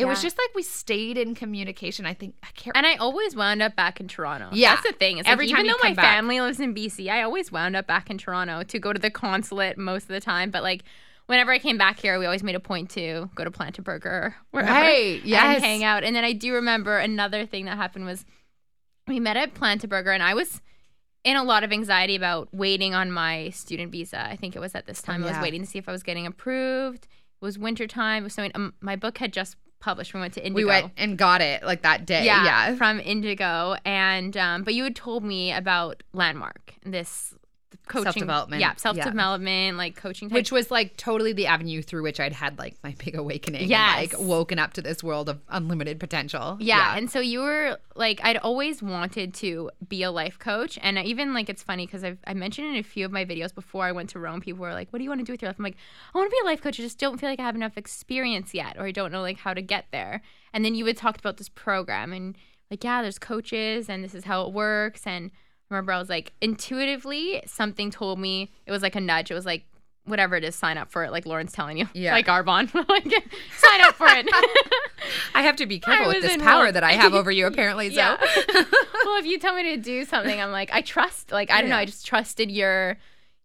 it 0.00 0.04
was 0.06 0.22
just 0.22 0.36
like 0.38 0.54
we 0.54 0.62
stayed 0.62 1.16
in 1.18 1.34
communication. 1.34 2.06
I 2.06 2.14
think 2.14 2.34
I 2.42 2.48
can't. 2.54 2.76
And 2.76 2.86
I 2.86 2.94
always 2.96 3.36
wound 3.36 3.62
up 3.62 3.76
back 3.76 4.00
in 4.00 4.08
Toronto. 4.08 4.48
Yeah. 4.52 4.74
That's 4.76 4.86
the 4.88 4.92
thing. 4.94 5.18
It's 5.18 5.28
Every 5.28 5.46
like, 5.46 5.56
time 5.56 5.66
even 5.66 5.76
though 5.80 5.88
my 5.88 5.94
back. 5.94 6.04
family 6.04 6.40
lives 6.40 6.60
in 6.60 6.74
BC, 6.74 7.10
I 7.10 7.22
always 7.22 7.52
wound 7.52 7.76
up 7.76 7.86
back 7.86 8.10
in 8.10 8.18
Toronto 8.18 8.62
to 8.62 8.78
go 8.78 8.92
to 8.92 8.98
the 8.98 9.10
consulate 9.10 9.78
most 9.78 10.02
of 10.04 10.08
the 10.08 10.20
time. 10.20 10.50
But 10.50 10.62
like 10.62 10.82
whenever 11.26 11.52
I 11.52 11.58
came 11.58 11.78
back 11.78 12.00
here, 12.00 12.18
we 12.18 12.24
always 12.26 12.42
made 12.42 12.56
a 12.56 12.60
point 12.60 12.90
to 12.90 13.30
go 13.34 13.44
to 13.44 13.50
Planta 13.50 13.82
Burger 13.84 14.34
wherever 14.50 14.72
Right, 14.72 15.20
yes. 15.24 15.56
and 15.56 15.64
hang 15.64 15.84
out. 15.84 16.02
And 16.04 16.16
then 16.16 16.24
I 16.24 16.32
do 16.32 16.54
remember 16.54 16.98
another 16.98 17.46
thing 17.46 17.66
that 17.66 17.76
happened 17.76 18.04
was 18.06 18.24
we 19.06 19.20
met 19.20 19.36
at 19.36 19.54
Planta 19.54 19.88
Burger 19.88 20.10
and 20.12 20.22
I 20.22 20.34
was 20.34 20.60
in 21.22 21.36
a 21.36 21.44
lot 21.44 21.62
of 21.64 21.72
anxiety 21.72 22.16
about 22.16 22.48
waiting 22.54 22.94
on 22.94 23.12
my 23.12 23.50
student 23.50 23.92
visa. 23.92 24.24
I 24.26 24.36
think 24.36 24.56
it 24.56 24.58
was 24.58 24.74
at 24.74 24.86
this 24.86 25.02
time. 25.02 25.22
I 25.22 25.28
was 25.32 25.38
waiting 25.42 25.60
to 25.60 25.66
see 25.66 25.78
if 25.78 25.88
I 25.88 25.92
was 25.92 26.02
getting 26.02 26.26
approved. 26.26 27.04
It 27.04 27.44
was 27.44 27.58
wintertime. 27.58 28.22
It 28.22 28.24
was 28.24 28.34
snowing. 28.34 28.52
Um, 28.54 28.74
my 28.80 28.96
book 28.96 29.18
had 29.18 29.32
just 29.32 29.56
published. 29.80 30.14
We 30.14 30.20
went 30.20 30.34
to 30.34 30.40
Indigo 30.46 30.56
we 30.56 30.64
went 30.64 30.92
and 30.96 31.16
got 31.18 31.40
it 31.40 31.62
like 31.62 31.82
that 31.82 32.06
day. 32.06 32.24
yeah, 32.24 32.44
Yeah. 32.44 32.76
from 32.76 33.00
Indigo, 33.00 33.76
and 33.84 34.36
um, 34.36 34.62
but 34.62 34.74
you 34.74 34.84
had 34.84 34.94
told 34.96 35.24
me 35.24 35.52
about 35.52 36.02
Landmark, 36.12 36.74
this 36.84 37.34
coaching, 37.88 38.04
Self-development. 38.04 38.60
yeah, 38.60 38.74
self 38.76 38.96
development, 38.96 39.76
like 39.76 39.96
coaching, 39.96 40.28
type. 40.28 40.34
Which 40.36 40.52
was 40.52 40.70
like 40.70 40.96
totally 40.96 41.32
the 41.32 41.46
avenue 41.46 41.82
through 41.82 42.02
which 42.02 42.20
I'd 42.20 42.32
had 42.32 42.58
like 42.58 42.76
my 42.84 42.94
big 43.04 43.16
awakening. 43.16 43.68
Yes. 43.68 43.98
And, 43.98 44.12
like 44.12 44.20
woken 44.28 44.58
up 44.58 44.72
to 44.74 44.82
this 44.82 45.02
world 45.02 45.28
of 45.28 45.40
unlimited 45.48 45.98
potential. 45.98 46.56
yeah. 46.60 46.96
and 46.96 47.10
so 47.10 47.20
you 47.20 47.40
were 47.40 47.78
like, 47.96 48.20
I'd 48.22 48.36
always 48.38 48.82
wanted 48.82 49.34
to 49.34 49.70
be 49.88 50.02
a 50.02 50.10
life 50.10 50.38
coach, 50.38 50.78
and 50.82 50.98
I 50.98 51.02
even 51.02 51.34
like 51.34 51.48
it's 51.48 51.62
funny 51.62 51.86
because 51.86 52.04
I've 52.04 52.18
I 52.26 52.34
mentioned 52.34 52.68
in 52.68 52.76
a 52.76 52.82
few 52.82 53.04
of 53.04 53.12
my 53.12 53.24
videos 53.24 53.54
before 53.54 53.84
I 53.84 53.92
went 53.92 54.10
to 54.10 54.18
Rome, 54.18 54.40
people 54.40 54.62
were 54.62 54.72
like, 54.72 54.88
"What 54.92 54.98
do 54.98 55.04
you 55.04 55.10
want 55.10 55.20
to 55.20 55.24
do 55.24 55.32
with 55.32 55.42
your 55.42 55.48
life?" 55.48 55.58
I'm 55.58 55.64
like, 55.64 55.76
"I 56.14 56.18
want 56.18 56.30
to 56.30 56.34
be 56.34 56.40
a 56.42 56.46
life 56.46 56.62
coach. 56.62 56.78
I 56.78 56.82
just 56.82 56.98
don't 56.98 57.18
feel 57.18 57.28
like 57.28 57.40
I 57.40 57.44
have 57.44 57.56
enough 57.56 57.76
experience 57.76 58.54
yet, 58.54 58.76
or 58.78 58.86
I 58.86 58.92
don't 58.92 59.12
know 59.12 59.20
like 59.22 59.38
how 59.38 59.52
to 59.54 59.62
get 59.62 59.86
there." 59.92 60.22
And 60.52 60.64
then 60.64 60.74
you 60.74 60.86
had 60.86 60.96
talked 60.96 61.20
about 61.20 61.36
this 61.36 61.48
program, 61.48 62.12
and 62.12 62.36
like, 62.70 62.84
yeah, 62.84 63.02
there's 63.02 63.18
coaches, 63.18 63.88
and 63.88 64.02
this 64.04 64.14
is 64.14 64.24
how 64.24 64.46
it 64.46 64.52
works, 64.52 65.02
and 65.06 65.30
remember 65.70 65.92
I 65.92 65.98
was 65.98 66.08
like, 66.08 66.32
intuitively, 66.40 67.42
something 67.46 67.90
told 67.90 68.18
me 68.18 68.50
it 68.66 68.72
was 68.72 68.82
like 68.82 68.96
a 68.96 69.00
nudge. 69.00 69.30
It 69.30 69.34
was 69.34 69.46
like, 69.46 69.64
whatever 70.04 70.34
it 70.34 70.42
is, 70.44 70.56
sign 70.56 70.76
up 70.78 70.90
for 70.90 71.04
it. 71.04 71.12
Like 71.12 71.26
Lauren's 71.26 71.52
telling 71.52 71.76
you, 71.78 71.88
Yeah. 71.94 72.12
like 72.12 72.26
Arbonne, 72.26 72.72
like 72.88 73.04
sign 73.56 73.80
up 73.82 73.94
for 73.94 74.06
it. 74.08 74.26
I 75.34 75.42
have 75.42 75.56
to 75.56 75.66
be 75.66 75.78
careful 75.78 76.06
I 76.06 76.08
with 76.08 76.22
this 76.22 76.36
power 76.38 76.72
that 76.72 76.82
I 76.82 76.92
have 76.92 77.14
over 77.14 77.30
you, 77.30 77.46
apparently. 77.48 77.90
So 77.90 77.94
Yeah. 77.96 78.16
well, 79.04 79.18
if 79.20 79.26
you 79.26 79.38
tell 79.38 79.54
me 79.54 79.62
to 79.64 79.76
do 79.76 80.04
something, 80.04 80.40
I'm 80.40 80.50
like, 80.50 80.70
I 80.72 80.80
trust. 80.80 81.30
Like, 81.30 81.50
I 81.50 81.60
don't 81.60 81.70
know. 81.70 81.76
I 81.76 81.84
just 81.84 82.06
trusted 82.06 82.50
your. 82.50 82.96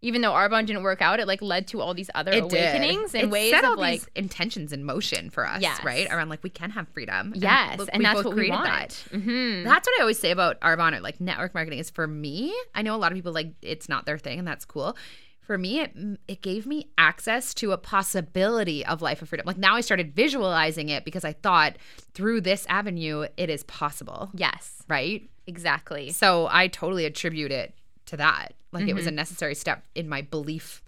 Even 0.02 0.22
though 0.22 0.34
Arbonne 0.34 0.68
didn't 0.68 0.84
work 0.84 1.02
out, 1.02 1.20
it 1.20 1.26
like 1.28 1.42
led 1.42 1.68
to 1.70 1.82
all 1.82 1.94
these 1.96 2.12
other 2.14 2.32
it 2.32 2.48
did. 2.50 2.76
awakenings 2.76 3.16
and 3.16 3.24
it 3.24 3.30
ways 3.32 3.50
set 3.50 3.64
of 3.64 3.72
all 3.72 3.78
like, 3.78 4.02
these 4.02 4.10
intentions 4.16 4.72
in 4.72 4.84
motion 4.84 5.30
for 5.32 5.48
us, 5.48 5.62
Yes. 5.62 5.84
right? 5.84 6.08
Around 6.12 6.30
like 6.30 6.44
we 6.44 6.50
can 6.52 6.70
have 6.72 6.88
freedom. 6.90 7.34
And 7.34 7.42
yes, 7.42 7.80
look, 7.80 7.90
and 7.92 8.06
that's 8.06 8.16
what 8.16 8.26
we 8.28 8.34
created 8.34 8.54
want. 8.56 8.66
that. 8.66 8.94
hmm 9.12 9.64
That's 9.64 9.88
what 9.88 9.98
I 10.00 10.02
always 10.02 10.20
say 10.20 10.30
about 10.32 10.60
Arbonne 10.62 10.96
or 10.98 11.00
like 11.02 11.20
network 11.20 11.56
marketing 11.56 11.80
is 11.80 11.90
for 11.90 12.06
me. 12.08 12.56
I 12.76 12.82
know 12.84 12.94
a 12.94 12.98
lot 12.98 13.12
of 13.12 13.16
people 13.16 13.32
like 13.32 13.54
it's 13.64 13.90
not 13.90 14.06
their 14.06 14.18
thing, 14.20 14.38
and 14.38 14.48
that's 14.48 14.66
cool. 14.66 14.96
For 15.42 15.58
me, 15.58 15.80
it 15.82 15.94
it 16.28 16.42
gave 16.42 16.66
me 16.68 16.90
access 16.98 17.54
to 17.56 17.72
a 17.72 17.78
possibility 17.78 18.86
of 18.86 19.02
life 19.02 19.22
of 19.22 19.30
freedom. 19.30 19.46
Like 19.48 19.58
now, 19.58 19.76
I 19.76 19.82
started 19.82 20.14
visualizing 20.16 20.90
it 20.90 21.06
because 21.06 21.24
I 21.24 21.34
thought 21.34 21.78
through 22.14 22.42
this 22.42 22.66
avenue 22.70 23.28
it 23.38 23.50
is 23.50 23.64
possible, 23.64 24.30
Yes, 24.36 24.84
right? 24.88 25.28
exactly. 25.48 26.10
So 26.12 26.48
I 26.52 26.68
totally 26.68 27.06
attribute 27.06 27.52
it 27.52 27.74
to 28.08 28.18
that. 28.18 28.54
Like 28.72 28.88
it 28.88 28.94
was 28.94 29.06
a 29.06 29.10
Mm-hmm. 29.10 29.16
necessary 29.16 29.56
step 29.56 29.86
in 29.96 30.08
my 30.10 30.22
belief 30.22 30.82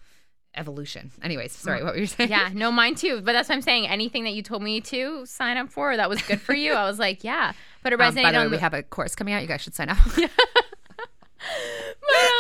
evolution. 0.56 1.12
Anyways, 1.22 1.52
sorry, 1.52 1.84
what 1.84 1.94
were 1.94 2.00
you 2.00 2.06
saying? 2.08 2.30
Yeah, 2.30 2.50
no, 2.54 2.72
mine 2.72 2.96
too. 2.96 3.22
But 3.22 3.34
that's 3.34 3.48
what 3.50 3.56
I'm 3.56 3.62
saying. 3.62 3.88
Anything 3.88 4.24
that 4.24 4.32
you 4.34 4.42
told 4.42 4.62
me 4.64 4.82
to 4.82 5.26
sign 5.26 5.56
up 5.58 5.70
for 5.70 5.96
that 5.96 6.10
was 6.10 6.22
good 6.24 6.42
for 6.42 6.54
you, 6.54 6.74
I 6.74 6.84
was 6.86 6.98
like, 7.00 7.24
yeah. 7.24 7.54
But 7.84 7.94
it 7.94 8.02
Um, 8.02 8.14
resonated 8.14 8.24
by 8.24 8.32
the 8.32 8.38
way, 8.40 8.46
on 8.46 8.52
we 8.52 8.58
have 8.58 8.74
a 8.74 8.84
course 8.84 9.16
coming 9.16 9.34
out. 9.34 9.42
You 9.42 9.48
guys 9.48 9.62
should 9.62 9.76
sign 9.76 9.90
up. 9.90 9.98
but, 10.16 10.24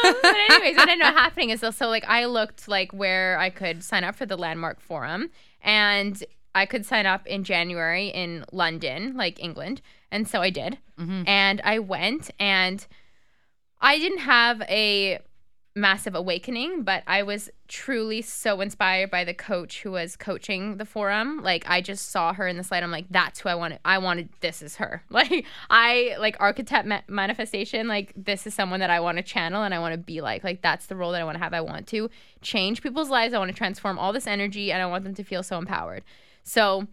um, 0.06 0.16
but 0.22 0.36
anyways, 0.50 0.76
what 0.78 0.90
ended 0.90 1.06
up 1.08 1.16
happening 1.16 1.50
is 1.52 1.64
also 1.64 1.88
like 1.88 2.06
I 2.08 2.26
looked 2.26 2.68
like 2.68 2.92
where 2.92 3.38
I 3.40 3.50
could 3.50 3.84
sign 3.84 4.04
up 4.04 4.16
for 4.16 4.26
the 4.26 4.38
landmark 4.38 4.80
forum, 4.82 5.30
and 5.62 6.22
I 6.56 6.66
could 6.66 6.86
sign 6.86 7.06
up 7.06 7.26
in 7.28 7.44
January 7.44 8.08
in 8.08 8.46
London, 8.52 9.16
like 9.16 9.42
England, 9.42 9.82
and 10.12 10.28
so 10.28 10.42
I 10.42 10.50
did, 10.50 10.78
and 10.98 11.62
I 11.64 11.78
went, 11.80 12.32
and 12.40 12.86
I 13.80 14.00
didn't 14.00 14.20
have 14.20 14.62
a 14.64 15.20
massive 15.78 16.16
awakening, 16.16 16.82
but 16.82 17.04
I 17.08 17.24
was 17.24 17.50
truly 17.68 18.22
so 18.22 18.60
inspired 18.62 19.12
by 19.12 19.24
the 19.24 19.34
coach 19.34 19.84
who 19.84 19.92
was 19.92 20.16
coaching 20.16 20.78
the 20.78 20.86
forum. 20.86 21.42
Like 21.44 21.64
I 21.68 21.82
just 21.82 22.10
saw 22.10 22.34
her 22.34 22.48
in 22.48 22.58
the 22.58 22.64
slide. 22.64 22.84
I'm 22.84 22.92
like, 22.92 23.06
that's 23.10 23.40
who 23.40 23.50
I 23.50 23.56
wanted. 23.56 23.80
I 23.86 24.00
wanted. 24.00 24.30
This 24.42 24.62
is 24.62 24.78
her. 24.78 25.04
Like 25.18 25.46
I 25.70 26.16
like 26.20 26.36
architect 26.40 26.88
ma- 26.88 27.02
manifestation. 27.08 27.88
Like 27.88 28.14
this 28.16 28.46
is 28.46 28.54
someone 28.54 28.82
that 28.82 28.90
I 28.90 29.00
want 29.00 29.18
to 29.18 29.24
channel 29.24 29.64
and 29.64 29.74
I 29.74 29.80
want 29.80 29.94
to 29.94 29.98
be 29.98 30.22
like. 30.22 30.44
Like 30.44 30.62
that's 30.62 30.88
the 30.88 30.96
role 30.96 31.12
that 31.12 31.22
I 31.22 31.24
want 31.24 31.38
to 31.38 31.44
have. 31.44 31.54
I 31.54 31.62
want 31.62 31.88
to 31.88 32.10
change 32.42 32.84
people's 32.84 33.10
lives. 33.10 33.34
I 33.34 33.40
want 33.40 33.50
to 33.50 33.58
transform 33.58 33.98
all 33.98 34.14
this 34.14 34.28
energy 34.28 34.72
and 34.72 34.82
I 34.82 34.86
want 34.86 35.04
them 35.04 35.16
to 35.16 35.24
feel 35.24 35.44
so 35.44 35.58
empowered. 35.58 36.04
So 36.44 36.88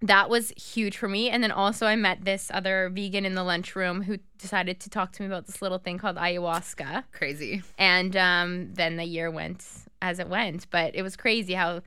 that 0.00 0.30
was 0.30 0.50
huge 0.50 0.96
for 0.96 1.08
me. 1.08 1.28
And 1.28 1.42
then 1.42 1.50
also, 1.50 1.86
I 1.86 1.96
met 1.96 2.24
this 2.24 2.50
other 2.54 2.90
vegan 2.92 3.24
in 3.24 3.34
the 3.34 3.42
lunchroom 3.42 4.02
who 4.02 4.18
decided 4.38 4.78
to 4.80 4.90
talk 4.90 5.12
to 5.12 5.22
me 5.22 5.26
about 5.26 5.46
this 5.46 5.60
little 5.60 5.78
thing 5.78 5.98
called 5.98 6.16
ayahuasca. 6.16 7.04
Crazy. 7.12 7.62
And 7.78 8.16
um, 8.16 8.74
then 8.74 8.96
the 8.96 9.04
year 9.04 9.30
went 9.30 9.64
as 10.00 10.20
it 10.20 10.28
went. 10.28 10.70
But 10.70 10.94
it 10.94 11.02
was 11.02 11.16
crazy 11.16 11.54
how 11.54 11.82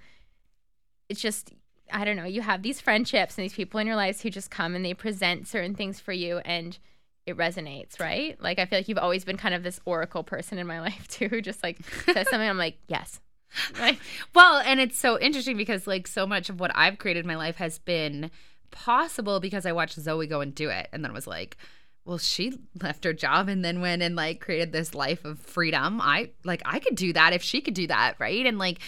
it's 1.08 1.22
just, 1.22 1.54
I 1.92 2.04
don't 2.04 2.18
know, 2.18 2.26
you 2.26 2.42
have 2.42 2.64
these 2.64 2.82
friendships 2.82 3.38
and 3.38 3.46
these 3.46 3.54
people 3.54 3.80
in 3.80 3.88
your 3.88 3.96
lives 3.96 4.22
who 4.22 4.30
just 4.30 4.52
come 4.52 4.76
and 4.76 4.84
they 4.84 4.94
present 4.94 5.48
certain 5.48 5.76
things 5.76 6.02
for 6.02 6.12
you 6.12 6.40
and 6.40 6.78
it 7.26 7.38
resonates, 7.38 8.00
right? 8.00 8.42
Like, 8.42 8.60
I 8.60 8.66
feel 8.66 8.80
like 8.80 8.90
you've 8.90 8.98
always 8.98 9.24
been 9.24 9.38
kind 9.38 9.56
of 9.56 9.64
this 9.64 9.80
oracle 9.86 10.24
person 10.24 10.58
in 10.58 10.68
my 10.68 10.82
life 10.82 11.08
too, 11.08 11.30
who 11.30 11.42
just 11.42 11.64
like 11.64 11.80
says 12.06 12.28
something. 12.30 12.50
I'm 12.50 12.58
like, 12.58 12.78
yes. 12.88 13.22
Like, 13.80 14.00
Well, 14.34 14.62
and 14.66 14.80
it's 14.80 14.98
so 14.98 15.20
interesting 15.20 15.58
because 15.58 15.88
like 15.88 16.08
so 16.08 16.26
much 16.26 16.50
of 16.50 16.60
what 16.60 16.72
I've 16.76 16.98
created 16.98 17.22
in 17.22 17.28
my 17.28 17.36
life 17.36 17.58
has 17.58 17.80
been 17.80 18.32
possible 18.72 19.40
because 19.40 19.66
I 19.66 19.72
watched 19.72 20.00
Zoe 20.00 20.28
go 20.28 20.42
and 20.42 20.56
do 20.56 20.70
it 20.70 20.88
and 20.92 21.04
then 21.04 21.14
was 21.14 21.28
like, 21.28 21.58
well, 22.06 22.18
she 22.18 22.58
left 22.82 23.04
her 23.04 23.14
job 23.14 23.48
and 23.48 23.64
then 23.64 23.82
went 23.82 24.02
and 24.02 24.16
like 24.16 24.40
created 24.42 24.72
this 24.72 24.96
life 24.96 25.24
of 25.24 25.40
freedom. 25.40 26.02
I 26.02 26.32
like 26.44 26.62
I 26.66 26.80
could 26.80 26.96
do 26.96 27.14
that 27.14 27.34
if 27.34 27.44
she 27.44 27.62
could 27.62 27.76
do 27.76 27.88
that, 27.88 28.16
right? 28.20 28.46
And 28.46 28.58
like 28.58 28.80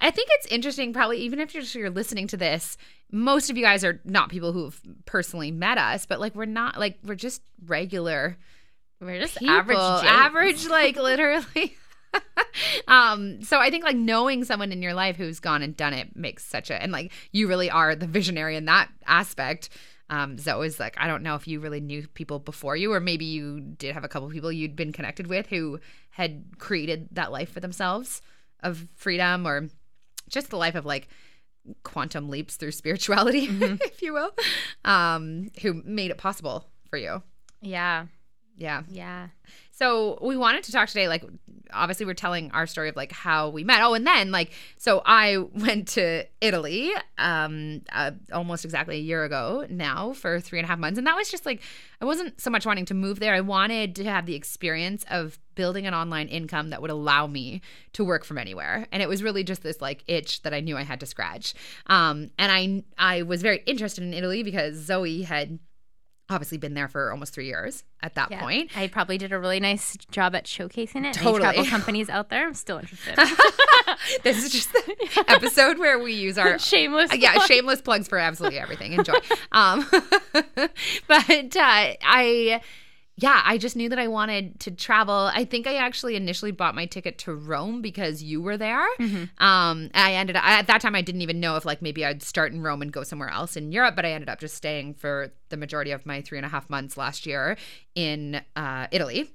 I 0.00 0.10
think 0.10 0.28
it's 0.32 0.46
interesting 0.46 0.92
probably 0.92 1.18
even 1.18 1.40
if 1.40 1.54
you're, 1.54 1.64
you're 1.64 1.90
listening 1.90 2.26
to 2.28 2.36
this, 2.36 2.76
most 3.10 3.50
of 3.50 3.56
you 3.56 3.64
guys 3.64 3.84
are 3.84 4.00
not 4.04 4.30
people 4.30 4.52
who've 4.52 4.80
personally 5.04 5.50
met 5.50 5.78
us, 5.78 6.06
but 6.06 6.20
like 6.20 6.34
we're 6.34 6.44
not 6.44 6.78
like 6.78 6.98
we're 7.04 7.16
just 7.16 7.42
regular 7.66 8.36
we're 9.00 9.20
just 9.20 9.38
people, 9.38 9.54
average. 9.54 9.78
Janes. 9.78 10.04
average 10.04 10.68
like 10.68 10.96
literally 10.96 11.76
um, 12.88 13.42
so 13.42 13.58
I 13.58 13.70
think 13.70 13.84
like 13.84 13.96
knowing 13.96 14.44
someone 14.44 14.72
in 14.72 14.82
your 14.82 14.94
life 14.94 15.16
who's 15.16 15.40
gone 15.40 15.62
and 15.62 15.76
done 15.76 15.94
it 15.94 16.16
makes 16.16 16.44
such 16.44 16.70
a 16.70 16.80
and 16.80 16.92
like 16.92 17.12
you 17.32 17.48
really 17.48 17.70
are 17.70 17.94
the 17.94 18.06
visionary 18.06 18.56
in 18.56 18.64
that 18.66 18.88
aspect. 19.06 19.68
Um, 20.08 20.38
Zoe 20.38 20.66
is 20.66 20.80
like 20.80 20.96
I 20.98 21.06
don't 21.06 21.22
know 21.22 21.36
if 21.36 21.46
you 21.46 21.60
really 21.60 21.80
knew 21.80 22.06
people 22.08 22.40
before 22.40 22.76
you, 22.76 22.92
or 22.92 23.00
maybe 23.00 23.24
you 23.24 23.60
did 23.60 23.94
have 23.94 24.04
a 24.04 24.08
couple 24.08 24.28
people 24.30 24.50
you'd 24.50 24.76
been 24.76 24.92
connected 24.92 25.28
with 25.28 25.46
who 25.46 25.78
had 26.10 26.44
created 26.58 27.08
that 27.12 27.30
life 27.30 27.50
for 27.52 27.60
themselves 27.60 28.20
of 28.62 28.86
freedom 28.96 29.46
or 29.46 29.68
just 30.28 30.50
the 30.50 30.56
life 30.56 30.74
of 30.74 30.84
like 30.84 31.08
quantum 31.82 32.28
leaps 32.28 32.56
through 32.56 32.72
spirituality, 32.72 33.48
if 33.50 34.02
you 34.02 34.12
will, 34.12 34.30
um, 34.84 35.50
who 35.62 35.74
made 35.84 36.10
it 36.10 36.18
possible 36.18 36.66
for 36.88 36.96
you. 36.96 37.22
Yeah. 37.60 38.06
Yeah. 38.56 38.82
Yeah. 38.88 39.28
So 39.80 40.18
we 40.20 40.36
wanted 40.36 40.62
to 40.64 40.72
talk 40.72 40.88
today, 40.88 41.08
like 41.08 41.24
obviously 41.72 42.04
we're 42.04 42.12
telling 42.12 42.50
our 42.50 42.66
story 42.66 42.90
of 42.90 42.96
like 42.96 43.12
how 43.12 43.48
we 43.48 43.64
met. 43.64 43.80
Oh, 43.80 43.94
and 43.94 44.06
then 44.06 44.30
like 44.30 44.52
so 44.76 45.00
I 45.06 45.38
went 45.54 45.88
to 45.88 46.26
Italy 46.42 46.92
um 47.16 47.80
uh, 47.90 48.10
almost 48.30 48.66
exactly 48.66 48.96
a 48.96 49.00
year 49.00 49.24
ago 49.24 49.64
now 49.70 50.12
for 50.12 50.38
three 50.38 50.58
and 50.58 50.66
a 50.66 50.68
half 50.68 50.78
months, 50.78 50.98
and 50.98 51.06
that 51.06 51.16
was 51.16 51.30
just 51.30 51.46
like 51.46 51.62
I 51.98 52.04
wasn't 52.04 52.38
so 52.38 52.50
much 52.50 52.66
wanting 52.66 52.84
to 52.86 52.94
move 52.94 53.20
there. 53.20 53.34
I 53.34 53.40
wanted 53.40 53.96
to 53.96 54.04
have 54.04 54.26
the 54.26 54.34
experience 54.34 55.06
of 55.10 55.38
building 55.54 55.86
an 55.86 55.94
online 55.94 56.28
income 56.28 56.70
that 56.70 56.82
would 56.82 56.90
allow 56.90 57.26
me 57.26 57.62
to 57.94 58.04
work 58.04 58.26
from 58.26 58.36
anywhere, 58.36 58.86
and 58.92 59.02
it 59.02 59.08
was 59.08 59.22
really 59.22 59.44
just 59.44 59.62
this 59.62 59.80
like 59.80 60.04
itch 60.06 60.42
that 60.42 60.52
I 60.52 60.60
knew 60.60 60.76
I 60.76 60.82
had 60.82 61.00
to 61.00 61.06
scratch. 61.06 61.54
Um, 61.86 62.32
and 62.38 62.52
I 62.52 62.84
I 62.98 63.22
was 63.22 63.40
very 63.40 63.62
interested 63.64 64.04
in 64.04 64.12
Italy 64.12 64.42
because 64.42 64.76
Zoe 64.76 65.22
had 65.22 65.58
obviously 66.30 66.58
been 66.58 66.74
there 66.74 66.88
for 66.88 67.10
almost 67.10 67.34
three 67.34 67.46
years 67.46 67.84
at 68.02 68.14
that 68.14 68.30
Yeah. 68.30 68.40
point. 68.40 68.70
I 68.76 68.88
probably 68.88 69.18
did 69.18 69.32
a 69.32 69.38
really 69.38 69.60
nice 69.60 69.96
job 70.10 70.34
at 70.34 70.44
showcasing 70.46 71.04
it. 71.06 71.14
Totally. 71.14 71.44
Any 71.44 71.54
travel 71.54 71.64
companies 71.66 72.08
out 72.08 72.28
there, 72.30 72.46
I'm 72.46 72.54
still 72.54 72.78
interested. 72.78 73.16
this 74.22 74.42
is 74.44 74.50
just 74.52 74.72
the 74.72 75.24
episode 75.28 75.78
where 75.78 75.98
we 75.98 76.12
use 76.14 76.38
our 76.38 76.58
Shameless. 76.58 77.14
yeah 77.16 77.38
shameless 77.46 77.80
plugs 77.82 78.08
for 78.08 78.18
absolutely 78.18 78.58
everything. 78.58 78.92
Enjoy. 78.94 79.14
Um, 79.52 79.86
but 81.06 81.56
uh, 81.56 81.94
I. 82.02 82.60
Yeah, 83.20 83.42
I 83.44 83.58
just 83.58 83.76
knew 83.76 83.88
that 83.90 83.98
I 83.98 84.08
wanted 84.08 84.58
to 84.60 84.70
travel. 84.70 85.30
I 85.34 85.44
think 85.44 85.66
I 85.66 85.74
actually 85.76 86.16
initially 86.16 86.52
bought 86.52 86.74
my 86.74 86.86
ticket 86.86 87.18
to 87.18 87.34
Rome 87.34 87.82
because 87.82 88.22
you 88.22 88.40
were 88.40 88.56
there. 88.56 88.86
Um, 89.38 89.90
I 89.94 90.14
ended 90.14 90.36
up 90.36 90.44
at 90.44 90.66
that 90.68 90.80
time 90.80 90.94
I 90.94 91.02
didn't 91.02 91.20
even 91.22 91.38
know 91.38 91.56
if 91.56 91.64
like 91.64 91.82
maybe 91.82 92.04
I'd 92.04 92.22
start 92.22 92.52
in 92.52 92.62
Rome 92.62 92.80
and 92.82 92.92
go 92.92 93.02
somewhere 93.02 93.28
else 93.30 93.56
in 93.56 93.72
Europe, 93.72 93.94
but 93.96 94.06
I 94.06 94.12
ended 94.12 94.28
up 94.28 94.40
just 94.40 94.54
staying 94.54 94.94
for 94.94 95.32
the 95.50 95.56
majority 95.56 95.90
of 95.90 96.06
my 96.06 96.22
three 96.22 96.38
and 96.38 96.46
a 96.46 96.48
half 96.48 96.70
months 96.70 96.96
last 96.96 97.26
year 97.26 97.56
in 97.94 98.40
uh, 98.56 98.86
Italy. 98.90 99.30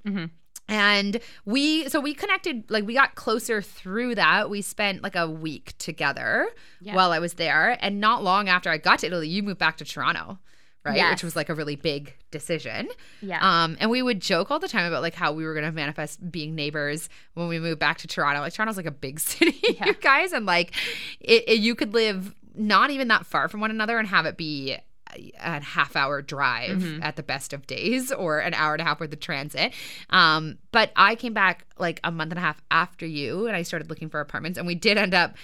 And 0.68 1.20
we, 1.46 1.88
so 1.90 2.00
we 2.00 2.16
connected, 2.16 2.64
like 2.72 2.88
we 2.88 2.96
got 2.96 3.14
closer 3.14 3.62
through 3.62 4.16
that. 4.16 4.50
We 4.50 4.64
spent 4.64 5.04
like 5.04 5.16
a 5.16 5.30
week 5.30 5.78
together 5.78 6.48
Yeah. 6.82 6.96
while 6.96 7.12
I 7.12 7.20
was 7.20 7.34
there. 7.34 7.78
And 7.82 8.00
not 8.00 8.24
long 8.24 8.50
after 8.50 8.72
I 8.72 8.80
got 8.80 9.00
to 9.00 9.08
Italy, 9.08 9.28
you 9.30 9.44
moved 9.44 9.60
back 9.60 9.78
to 9.78 9.86
Toronto, 9.86 10.40
right? 10.86 10.96
Yes. 10.96 11.14
Which 11.14 11.24
was 11.24 11.36
like 11.36 11.50
a 11.50 11.54
really 11.56 11.76
big 11.76 12.16
decision. 12.32 12.88
Yeah. 13.22 13.40
Um, 13.42 13.76
and 13.80 13.90
we 13.90 14.02
would 14.02 14.22
joke 14.22 14.52
all 14.52 14.60
the 14.60 14.68
time 14.68 14.86
about 14.86 15.02
like 15.02 15.16
how 15.16 15.32
we 15.34 15.44
were 15.46 15.54
going 15.54 15.66
to 15.66 15.72
manifest 15.72 16.32
being 16.32 16.56
neighbors 16.56 17.10
when 17.34 17.48
we 17.48 17.60
moved 17.60 17.80
back 17.80 17.98
to 18.00 18.08
Toronto. 18.08 18.42
Like 18.42 18.54
Toronto's 18.54 18.78
like 18.78 18.86
a 18.86 18.92
big 18.92 19.20
city, 19.32 19.60
Yeah. 19.64 19.88
you 19.88 19.94
guys. 19.96 20.32
And 20.32 20.46
like 20.46 20.74
it, 21.20 21.44
it- 21.48 21.60
you 21.60 21.76
could 21.76 21.94
live 21.94 22.34
not 22.56 22.90
even 22.92 23.08
that 23.10 23.26
far 23.26 23.50
from 23.50 23.60
one 23.60 23.72
another 23.72 23.98
and 23.98 24.08
have 24.08 24.26
it 24.26 24.38
be 24.38 24.74
a- 24.74 25.32
a 25.40 25.60
half 25.62 25.96
hour 25.96 26.22
drive 26.22 26.78
Mm-hmm. 26.78 27.04
at 27.04 27.16
the 27.16 27.24
best 27.24 27.52
of 27.54 27.66
days 27.68 28.12
or 28.14 28.40
an 28.40 28.54
hour 28.54 28.74
and 28.74 28.82
a 28.82 28.86
half 28.86 29.00
with 29.00 29.10
the 29.12 29.16
transit. 29.18 29.74
Um, 30.10 30.58
but 30.72 30.92
I 30.96 31.16
came 31.16 31.34
back 31.34 31.66
like 31.78 32.00
a 32.04 32.12
month 32.12 32.32
and 32.32 32.40
a 32.40 32.42
half 32.42 32.62
after 32.72 33.06
you 33.06 33.48
and 33.48 33.56
I 33.56 33.62
started 33.64 33.90
looking 33.90 34.10
for 34.10 34.20
apartments 34.20 34.58
and 34.58 34.66
we 34.68 34.76
did 34.76 34.98
end 34.98 35.14
up 35.14 35.36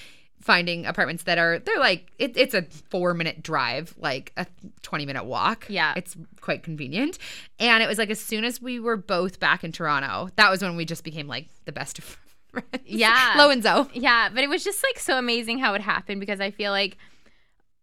finding 0.42 0.86
apartments 0.86 1.24
that 1.24 1.38
are 1.38 1.60
they're 1.60 1.80
like 1.80 2.12
it, 2.20 2.36
it's 2.36 2.54
a 2.54 2.64
four 2.90 3.14
minute 3.14 3.44
drive 3.44 3.94
like 3.98 4.34
a 4.38 4.46
20 4.82 5.06
minute 5.06 5.24
walk 5.26 5.66
Yeah. 5.70 5.94
it's 5.96 6.18
quite 6.42 6.64
convenient 6.64 7.18
and 7.60 7.84
it 7.84 7.88
was 7.88 7.98
like 7.98 8.10
as 8.10 8.20
soon 8.20 8.44
as 8.44 8.62
we 8.62 8.80
were 8.80 8.98
both 8.98 9.40
back 9.40 9.64
in 9.64 9.72
toronto 9.72 10.30
that 10.38 10.50
was 10.50 10.62
when 10.62 10.76
we 10.76 10.84
just 10.86 11.04
became 11.04 11.28
like 11.28 11.48
the 11.66 11.72
best 11.72 12.00
of 12.00 12.04
friends 12.52 12.66
Yeah. 12.86 13.36
lo 13.38 13.50
and 13.50 13.62
zoe 13.64 13.88
Yeah, 13.94 14.30
but 14.34 14.44
it 14.44 14.50
was 14.50 14.64
just 14.64 14.84
like 14.84 15.00
so 15.00 15.18
amazing 15.18 15.60
how 15.60 15.74
it 15.76 15.82
happened 15.82 16.20
because 16.20 16.42
I 16.42 16.52
feel 16.52 16.72
like 16.72 16.98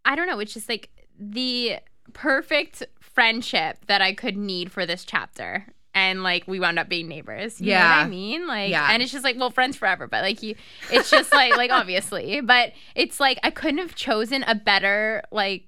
I 0.05 0.15
don't 0.17 0.27
know, 0.27 0.39
it's 0.41 0.55
just 0.55 0.69
like 0.69 0.91
the 1.19 1.77
perfect 2.13 2.83
friendship 3.01 3.85
that 3.87 4.01
I 4.01 4.13
could 4.15 4.37
need 4.37 4.73
for 4.73 4.87
this 4.87 5.05
chapter. 5.05 5.67
And 5.99 6.23
like 6.23 6.47
we 6.47 6.61
wound 6.61 6.79
up 6.79 6.89
being 6.89 7.09
neighbors. 7.09 7.61
You 7.61 7.73
know 7.73 7.79
what 7.79 7.81
Yeah. 7.85 7.97
I 8.05 8.09
mean? 8.09 8.47
Like 8.47 8.71
Yeah. 8.71 8.89
and 8.93 9.03
it's 9.03 9.11
just 9.13 9.25
like, 9.25 9.37
well, 9.39 9.51
friends 9.51 9.77
forever, 9.77 10.07
but 10.07 10.23
like 10.23 10.43
you 10.43 10.55
it's 10.93 11.11
just 11.11 11.33
like 11.33 11.57
like 11.57 11.71
obviously. 11.81 12.41
But 12.41 12.73
it's 12.95 13.19
like 13.21 13.39
I 13.43 13.51
couldn't 13.51 13.79
have 13.79 13.95
chosen 13.95 14.43
a 14.45 14.55
better 14.55 15.23
like 15.33 15.65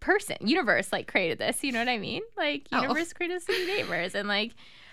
person. 0.00 0.36
Universe 0.40 0.92
like 0.92 1.08
created 1.08 1.38
this. 1.38 1.62
You 1.64 1.72
know 1.72 1.78
what 1.78 1.88
I 1.88 1.98
mean? 1.98 2.22
Like 2.36 2.66
Oh. 2.72 2.80
universe 2.82 3.12
created 3.12 3.36
us 3.36 3.44
to 3.46 3.52
be 3.52 3.66
neighbors. 3.66 4.14
And 4.14 4.28
like 4.28 4.52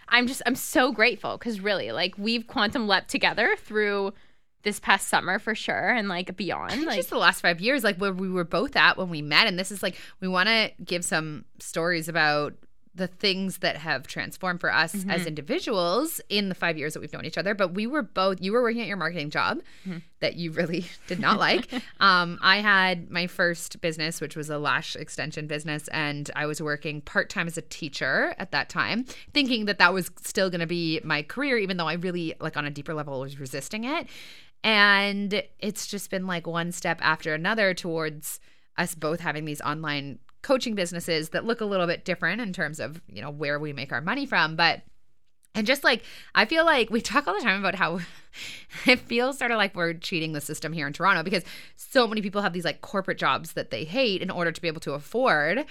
I'm 0.10 0.28
just 0.28 0.42
I'm 0.46 0.56
so 0.56 0.92
grateful 0.92 1.38
because 1.38 1.60
really 1.62 1.92
like 1.92 2.18
we've 2.18 2.48
quantum 2.48 2.88
leapt 2.88 3.10
together 3.10 3.56
through 3.58 4.14
this 4.64 4.80
past 4.80 5.08
summer 5.08 5.40
for 5.40 5.56
sure 5.56 5.90
and 5.90 6.08
like 6.08 6.36
beyond. 6.38 6.84
Like 6.86 6.98
just 6.98 7.10
the 7.10 7.18
last 7.18 7.42
five 7.42 7.60
years, 7.62 7.84
like 7.84 7.98
where 7.98 8.14
we 8.14 8.30
were 8.30 8.44
both 8.44 8.76
at 8.76 8.96
when 8.98 9.10
we 9.10 9.22
met. 9.22 9.48
And 9.48 9.58
this 9.58 9.72
is 9.72 9.82
like, 9.82 9.96
we 10.20 10.28
want 10.28 10.50
to 10.50 10.72
give 10.84 11.04
some 11.04 11.46
stories 11.60 12.08
about 12.08 12.54
the 12.94 13.08
things 13.08 13.60
that 13.60 13.78
have 13.78 14.06
transformed 14.06 14.60
for 14.60 14.74
us 14.74 14.94
Mm-hmm. 14.94 15.10
as 15.12 15.26
individuals 15.26 16.20
in 16.28 16.50
the 16.50 16.56
five 16.56 16.78
years 16.78 16.94
that 16.94 17.00
we've 17.00 17.14
known 17.14 17.24
each 17.24 17.38
other. 17.38 17.56
But 17.56 17.74
we 17.74 17.88
were 17.88 18.02
both, 18.02 18.42
you 18.42 18.52
were 18.52 18.62
working 18.62 18.82
at 18.82 18.88
your 18.88 18.98
marketing 18.98 19.30
job 19.30 19.60
Mm-hmm. 19.88 20.00
that 20.20 20.36
you 20.36 20.52
really 20.52 20.86
did 21.08 21.20
not 21.20 21.40
like. 21.40 21.70
um, 22.02 22.38
I 22.42 22.58
had 22.58 23.10
my 23.10 23.28
first 23.28 23.80
business, 23.80 24.20
which 24.20 24.36
was 24.36 24.50
a 24.50 24.58
lash 24.58 24.98
extension 24.98 25.48
business. 25.48 25.88
And 25.88 26.30
I 26.36 26.46
was 26.46 26.62
working 26.62 27.00
part 27.00 27.30
time 27.30 27.48
as 27.48 27.58
a 27.58 27.62
teacher 27.62 28.36
at 28.38 28.52
that 28.52 28.68
time, 28.68 29.06
thinking 29.34 29.66
that 29.66 29.80
that 29.80 29.94
was 29.94 30.12
still 30.22 30.50
going 30.50 30.60
to 30.60 30.68
be 30.68 31.00
my 31.04 31.24
career, 31.24 31.58
even 31.58 31.78
though 31.78 31.88
I 31.88 31.94
really, 31.94 32.36
like, 32.42 32.58
on 32.58 32.66
a 32.66 32.70
deeper 32.72 32.94
level, 32.94 33.22
was 33.22 33.40
resisting 33.40 33.86
it. 33.86 34.08
And 34.64 35.42
it's 35.60 35.88
just 35.88 36.12
been 36.12 36.28
like 36.28 36.46
one 36.46 36.72
step 36.72 37.00
after 37.02 37.34
another 37.34 37.74
towards 37.74 38.40
us 38.78 38.96
both 38.96 39.20
having 39.20 39.46
these 39.46 39.62
online 39.62 40.20
coaching 40.42 40.76
businesses 40.76 41.30
that 41.30 41.46
look 41.46 41.62
a 41.62 41.66
little 41.66 41.88
bit 41.88 42.06
different 42.06 42.42
in 42.42 42.54
terms 42.54 42.80
of, 42.80 43.02
you 43.08 43.22
know, 43.22 43.30
where 43.30 43.60
we 43.60 43.74
make 43.74 43.92
our 43.92 44.02
money 44.02 44.26
from. 44.26 44.56
But 44.56 44.82
and 45.54 45.68
just 45.68 45.84
like 45.84 46.04
I 46.34 46.46
feel 46.46 46.66
like 46.66 46.90
we 46.90 47.02
talk 47.02 47.28
all 47.28 47.36
the 47.36 47.42
time 47.42 47.60
about 47.60 47.76
how 47.76 48.00
it 48.86 49.00
feels 49.00 49.38
sort 49.38 49.52
of 49.52 49.58
like 49.58 49.76
we're 49.76 49.94
cheating 49.94 50.34
the 50.34 50.42
system 50.42 50.74
here 50.74 50.88
in 50.88 50.94
Toronto 50.94 51.24
because 51.24 51.44
so 51.76 52.08
many 52.08 52.22
people 52.22 52.42
have 52.42 52.54
these 52.54 52.66
like 52.66 52.82
corporate 52.82 53.18
jobs 53.18 53.54
that 53.54 53.70
they 53.70 53.84
hate 53.84 54.22
in 54.22 54.32
order 54.32 54.52
to 54.52 54.62
be 54.62 54.68
able 54.68 54.82
to 54.82 54.94
afford 54.94 55.66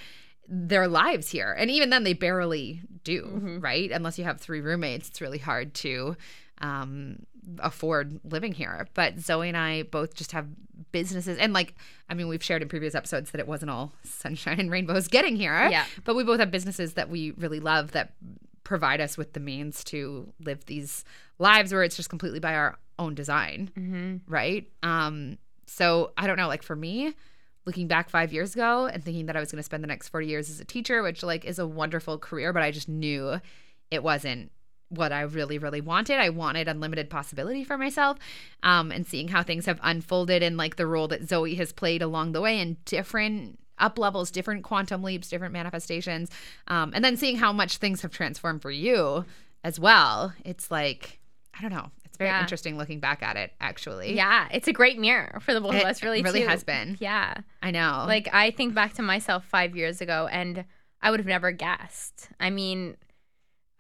their 0.49 0.89
lives 0.89 1.31
here. 1.31 1.53
And 1.53 1.71
even 1.71 1.91
then 1.91 2.05
they 2.05 2.13
barely 2.13 2.83
do, 3.05 3.23
mm-hmm. 3.23 3.61
right? 3.61 3.91
Unless 3.91 4.19
you 4.19 4.25
have 4.25 4.41
three 4.41 4.61
roommates, 4.61 5.09
it's 5.09 5.21
really 5.21 5.39
hard 5.39 5.75
to 5.75 6.17
um 6.61 7.27
afford 7.59 8.21
living 8.25 8.53
here. 8.53 8.87
But 8.95 9.19
Zoe 9.19 9.49
and 9.49 9.57
I 9.57 9.85
both 9.85 10.15
just 10.15 10.33
have 10.33 10.47
businesses 10.93 11.39
and 11.39 11.53
like 11.53 11.75
I 12.09 12.15
mean 12.15 12.29
we've 12.29 12.43
shared 12.43 12.63
in 12.63 12.69
previous 12.69 12.95
episodes 12.95 13.31
that 13.31 13.39
it 13.39 13.47
wasn't 13.47 13.71
all 13.71 13.93
sunshine 14.03 14.61
and 14.61 14.71
rainbows 14.71 15.09
getting 15.09 15.37
here. 15.37 15.69
Yeah. 15.69 15.85
But 16.05 16.17
we 16.17 16.25
both 16.25 16.41
have 16.41 16.51
businesses 16.51 16.95
that 16.95 17.09
we 17.09 17.33
really 17.33 17.61
love 17.61 17.93
that 17.93 18.13
provide 18.65 19.01
us 19.01 19.17
with 19.17 19.33
the 19.33 19.41
means 19.41 19.83
to 19.85 20.33
live 20.45 20.65
these 20.67 21.05
lives 21.39 21.73
where 21.73 21.83
it's 21.83 21.97
just 21.97 22.11
completely 22.11 22.41
by 22.41 22.55
our 22.55 22.79
own 22.99 23.15
design, 23.15 23.71
mm-hmm. 23.77 24.17
right? 24.33 24.71
Um, 24.83 25.39
so 25.67 26.13
I 26.17 26.27
don't 26.27 26.37
know, 26.37 26.49
like 26.49 26.63
for 26.63 26.77
me, 26.77 27.15
looking 27.67 27.89
back 27.89 28.11
five 28.11 28.33
years 28.33 28.55
ago 28.55 28.87
and 28.87 29.03
thinking 29.03 29.27
that 29.27 29.37
I 29.37 29.41
was 29.41 29.51
going 29.51 29.59
to 29.59 29.65
spend 29.65 29.83
the 29.83 29.89
next 29.89 30.09
40 30.09 30.27
years 30.27 30.51
as 30.51 30.61
a 30.61 30.65
teacher, 30.65 31.03
which 31.03 31.23
like 31.23 31.45
is 31.45 31.59
a 31.59 31.67
wonderful 31.67 32.19
career, 32.19 32.53
but 32.53 32.63
I 32.63 32.71
just 32.71 32.89
knew 32.89 33.41
it 33.91 34.03
wasn't 34.03 34.53
what 34.91 35.13
I 35.13 35.23
really, 35.23 35.57
really 35.59 35.81
wanted. 35.81 36.19
I 36.19 36.29
wanted 36.29 36.69
unlimited 36.69 37.09
possibility 37.11 37.65
for 37.65 37.79
myself. 37.79 38.19
Um, 38.63 38.91
and 38.93 39.07
seeing 39.07 39.29
how 39.29 39.43
things 39.43 39.67
have 39.67 39.81
unfolded 39.83 40.43
and 40.43 40.57
like 40.57 40.77
the 40.77 40.87
role 40.87 41.09
that 41.09 41.27
Zoe 41.29 41.55
has 41.55 41.73
played 41.73 42.03
along 42.03 42.33
the 42.33 42.41
way 42.41 42.59
in 42.61 42.77
different 42.85 43.59
up 43.79 43.99
levels, 43.99 44.31
different 44.31 44.63
quantum 44.63 45.03
leaps, 45.03 45.29
different 45.31 45.53
manifestations. 45.55 46.29
Um, 46.69 46.93
and 46.95 47.03
then 47.05 47.17
seeing 47.17 47.37
how 47.37 47.53
much 47.53 47.79
things 47.79 48.03
have 48.03 48.11
transformed 48.11 48.61
for 48.63 48.71
you 48.71 49.25
as 49.65 49.81
well. 49.81 50.35
It's 50.45 50.71
like, 50.71 51.19
I 51.59 51.63
don't 51.63 51.73
know. 51.73 51.91
It's 52.05 52.19
very 52.19 52.29
Yeah. 52.31 52.41
interesting 52.43 52.77
looking 52.77 53.01
back 53.01 53.23
at 53.23 53.37
it, 53.37 53.53
actually. 53.61 54.15
Yeah, 54.15 54.49
it's 54.51 54.69
a 54.69 54.73
great 54.73 54.99
mirror 54.99 55.39
for 55.41 55.55
the 55.55 55.61
both 55.63 55.77
of 55.77 55.83
us, 55.83 56.03
really. 56.03 56.21
really 56.23 56.43
too. 56.43 56.49
has 56.49 56.63
been. 56.65 56.97
Yeah, 57.01 57.35
I 57.63 57.71
know. 57.71 58.05
like 58.07 58.29
I 58.33 58.51
think 58.51 58.75
back 58.75 58.95
to 58.95 59.03
myself 59.03 59.45
five 59.47 59.75
years 59.77 60.01
ago, 60.03 60.29
and 60.31 60.65
I 61.01 61.11
would 61.11 61.21
have 61.21 61.27
never 61.27 61.51
guessed. 61.53 62.29
I 62.39 62.51
mean, 62.51 62.97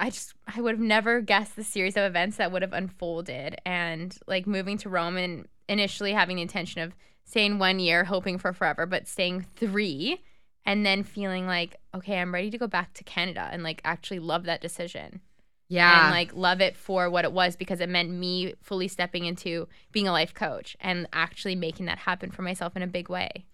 I 0.00 0.08
just 0.10 0.34
I 0.46 0.60
would 0.60 0.72
have 0.76 0.80
never 0.80 1.20
guessed 1.20 1.54
the 1.54 1.62
series 1.62 1.96
of 1.96 2.04
events 2.04 2.38
that 2.38 2.50
would 2.50 2.62
have 2.62 2.72
unfolded, 2.72 3.60
and 3.66 4.16
like 4.26 4.46
moving 4.46 4.78
to 4.78 4.88
Rome 4.88 5.16
and 5.18 5.46
initially 5.68 6.12
having 6.12 6.36
the 6.36 6.42
intention 6.42 6.80
of 6.80 6.94
staying 7.24 7.58
one 7.58 7.78
year, 7.78 8.04
hoping 8.04 8.38
for 8.38 8.52
forever, 8.52 8.86
but 8.86 9.06
staying 9.06 9.46
three, 9.56 10.22
and 10.64 10.84
then 10.84 11.04
feeling 11.04 11.46
like 11.46 11.76
okay, 11.94 12.18
I'm 12.18 12.32
ready 12.32 12.50
to 12.50 12.58
go 12.58 12.66
back 12.66 12.94
to 12.94 13.04
Canada 13.04 13.48
and 13.52 13.62
like 13.62 13.82
actually 13.84 14.20
love 14.20 14.44
that 14.44 14.62
decision. 14.62 15.20
Yeah. 15.68 16.06
and 16.06 16.10
like 16.10 16.34
love 16.34 16.60
it 16.60 16.76
for 16.76 17.08
what 17.08 17.24
it 17.24 17.30
was 17.30 17.54
because 17.54 17.80
it 17.80 17.88
meant 17.88 18.10
me 18.10 18.54
fully 18.60 18.88
stepping 18.88 19.24
into 19.24 19.68
being 19.92 20.08
a 20.08 20.12
life 20.12 20.34
coach 20.34 20.76
and 20.80 21.06
actually 21.12 21.54
making 21.54 21.86
that 21.86 21.98
happen 21.98 22.32
for 22.32 22.42
myself 22.42 22.74
in 22.74 22.82
a 22.82 22.88
big 22.88 23.08
way. 23.08 23.44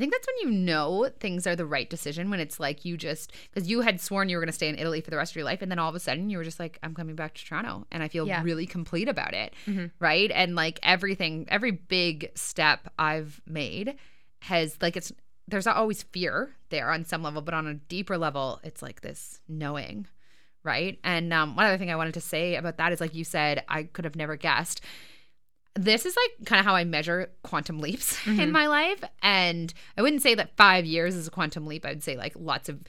I 0.00 0.02
think 0.02 0.12
that's 0.14 0.26
when 0.26 0.50
you 0.54 0.58
know 0.58 1.10
things 1.20 1.46
are 1.46 1.54
the 1.54 1.66
right 1.66 1.90
decision 1.90 2.30
when 2.30 2.40
it's 2.40 2.58
like 2.58 2.86
you 2.86 2.96
just 2.96 3.32
because 3.52 3.68
you 3.68 3.82
had 3.82 4.00
sworn 4.00 4.30
you 4.30 4.36
were 4.38 4.40
going 4.40 4.48
to 4.48 4.52
stay 4.54 4.70
in 4.70 4.78
Italy 4.78 5.02
for 5.02 5.10
the 5.10 5.18
rest 5.18 5.32
of 5.32 5.36
your 5.36 5.44
life 5.44 5.60
and 5.60 5.70
then 5.70 5.78
all 5.78 5.90
of 5.90 5.94
a 5.94 6.00
sudden 6.00 6.30
you 6.30 6.38
were 6.38 6.44
just 6.44 6.58
like 6.58 6.78
I'm 6.82 6.94
coming 6.94 7.16
back 7.16 7.34
to 7.34 7.44
Toronto 7.44 7.86
and 7.92 8.02
I 8.02 8.08
feel 8.08 8.26
Yeah. 8.26 8.42
really 8.42 8.64
complete 8.66 9.08
about 9.08 9.34
it. 9.34 9.52
Mhm. 9.66 9.90
Right? 9.98 10.30
And 10.34 10.54
like 10.54 10.80
everything 10.82 11.44
every 11.50 11.72
big 11.72 12.30
step 12.34 12.88
I've 12.98 13.42
made 13.46 13.96
has 14.44 14.78
like 14.80 14.96
it's 14.96 15.12
there's 15.46 15.66
always 15.66 16.02
fear 16.04 16.54
there 16.70 16.90
on 16.90 17.04
some 17.04 17.22
level 17.22 17.42
but 17.42 17.52
on 17.52 17.66
a 17.66 17.74
deeper 17.74 18.16
level 18.16 18.58
it's 18.64 18.80
like 18.80 19.02
this 19.02 19.40
knowing 19.48 20.06
right? 20.62 20.98
And 21.04 21.32
um, 21.32 21.56
one 21.56 21.64
other 21.64 21.78
thing 21.78 21.90
I 21.90 21.96
wanted 21.96 22.12
to 22.14 22.20
say 22.20 22.54
about 22.56 22.76
that 22.76 22.92
is, 22.92 23.00
like 23.00 23.14
you 23.14 23.24
said, 23.24 23.64
I 23.66 23.84
could 23.84 24.04
have 24.04 24.14
never 24.14 24.36
guessed. 24.36 24.82
This 25.74 26.04
is 26.04 26.16
like 26.16 26.46
kind 26.46 26.60
of 26.60 26.66
how 26.66 26.74
I 26.74 26.84
measure 26.84 27.30
quantum 27.42 27.78
leaps 27.78 28.18
in 28.26 28.36
Mhm. 28.36 28.50
my 28.52 28.66
life, 28.66 29.02
and 29.22 29.72
I 29.96 30.02
wouldn't 30.02 30.22
say 30.22 30.34
that 30.34 30.56
five 30.56 30.84
years 30.84 31.14
is 31.14 31.28
a 31.28 31.30
quantum 31.30 31.66
leap. 31.66 31.84
I'd 31.86 32.02
say 32.02 32.16
like 32.16 32.34
lots 32.36 32.68
of 32.68 32.80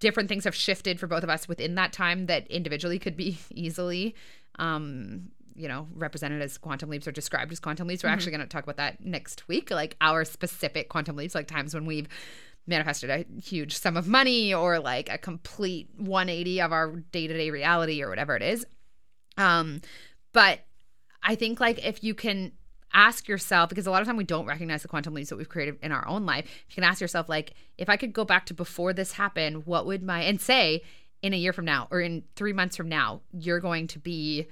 different 0.00 0.28
things 0.28 0.44
have 0.44 0.54
shifted 0.54 0.98
for 0.98 1.06
both 1.06 1.22
of 1.22 1.30
us 1.30 1.46
within 1.46 1.76
that 1.76 1.92
time 1.92 2.26
that 2.26 2.46
individually 2.48 2.98
could 2.98 3.16
be 3.16 3.38
easily 3.52 4.14
um 4.58 5.28
you 5.54 5.68
know 5.68 5.86
represented 5.94 6.42
as 6.42 6.58
quantum 6.58 6.90
leaps 6.90 7.06
or 7.06 7.12
described 7.12 7.52
as 7.52 7.60
quantum 7.60 7.86
leaps 7.86 8.02
we're 8.02 8.10
Mhm. 8.10 8.14
actually 8.14 8.32
going 8.32 8.40
to 8.40 8.46
talk 8.48 8.64
about 8.64 8.78
that 8.78 9.04
next 9.04 9.46
week 9.48 9.70
like 9.70 9.96
our 10.00 10.24
specific 10.24 10.88
quantum 10.88 11.14
leaps 11.14 11.34
like 11.36 11.46
times 11.46 11.72
when 11.72 11.86
we've 11.86 12.08
manifested 12.66 13.10
a 13.10 13.24
huge 13.40 13.76
sum 13.76 13.96
of 13.96 14.08
money 14.08 14.52
or 14.52 14.78
like 14.80 15.08
a 15.08 15.18
complete 15.18 15.88
180 15.96 16.60
of 16.60 16.72
our 16.72 16.96
day-to-day 17.12 17.50
reality 17.50 18.02
or 18.02 18.08
whatever 18.08 18.34
it 18.34 18.42
is 18.42 18.66
um 19.38 19.80
but 20.32 20.60
i 21.22 21.34
think 21.34 21.60
like 21.60 21.84
if 21.84 22.02
you 22.02 22.14
can 22.14 22.52
ask 22.94 23.26
yourself 23.26 23.68
because 23.68 23.86
a 23.86 23.90
lot 23.90 24.02
of 24.02 24.06
time 24.06 24.16
we 24.16 24.24
don't 24.24 24.46
recognize 24.46 24.82
the 24.82 24.88
quantum 24.88 25.14
leaps 25.14 25.30
that 25.30 25.36
we've 25.36 25.48
created 25.48 25.78
in 25.82 25.92
our 25.92 26.06
own 26.06 26.26
life 26.26 26.44
you 26.68 26.74
can 26.74 26.84
ask 26.84 27.00
yourself 27.00 27.28
like 27.28 27.54
if 27.78 27.88
i 27.88 27.96
could 27.96 28.12
go 28.12 28.24
back 28.24 28.44
to 28.46 28.54
before 28.54 28.92
this 28.92 29.12
happened 29.12 29.66
what 29.66 29.86
would 29.86 30.02
my 30.02 30.22
and 30.22 30.40
say 30.40 30.82
in 31.22 31.32
a 31.32 31.36
year 31.36 31.52
from 31.52 31.64
now 31.64 31.88
or 31.90 32.00
in 32.00 32.22
three 32.36 32.52
months 32.52 32.76
from 32.76 32.88
now 32.88 33.20
you're 33.32 33.60
going 33.60 33.86
to 33.86 33.98
be 33.98 34.46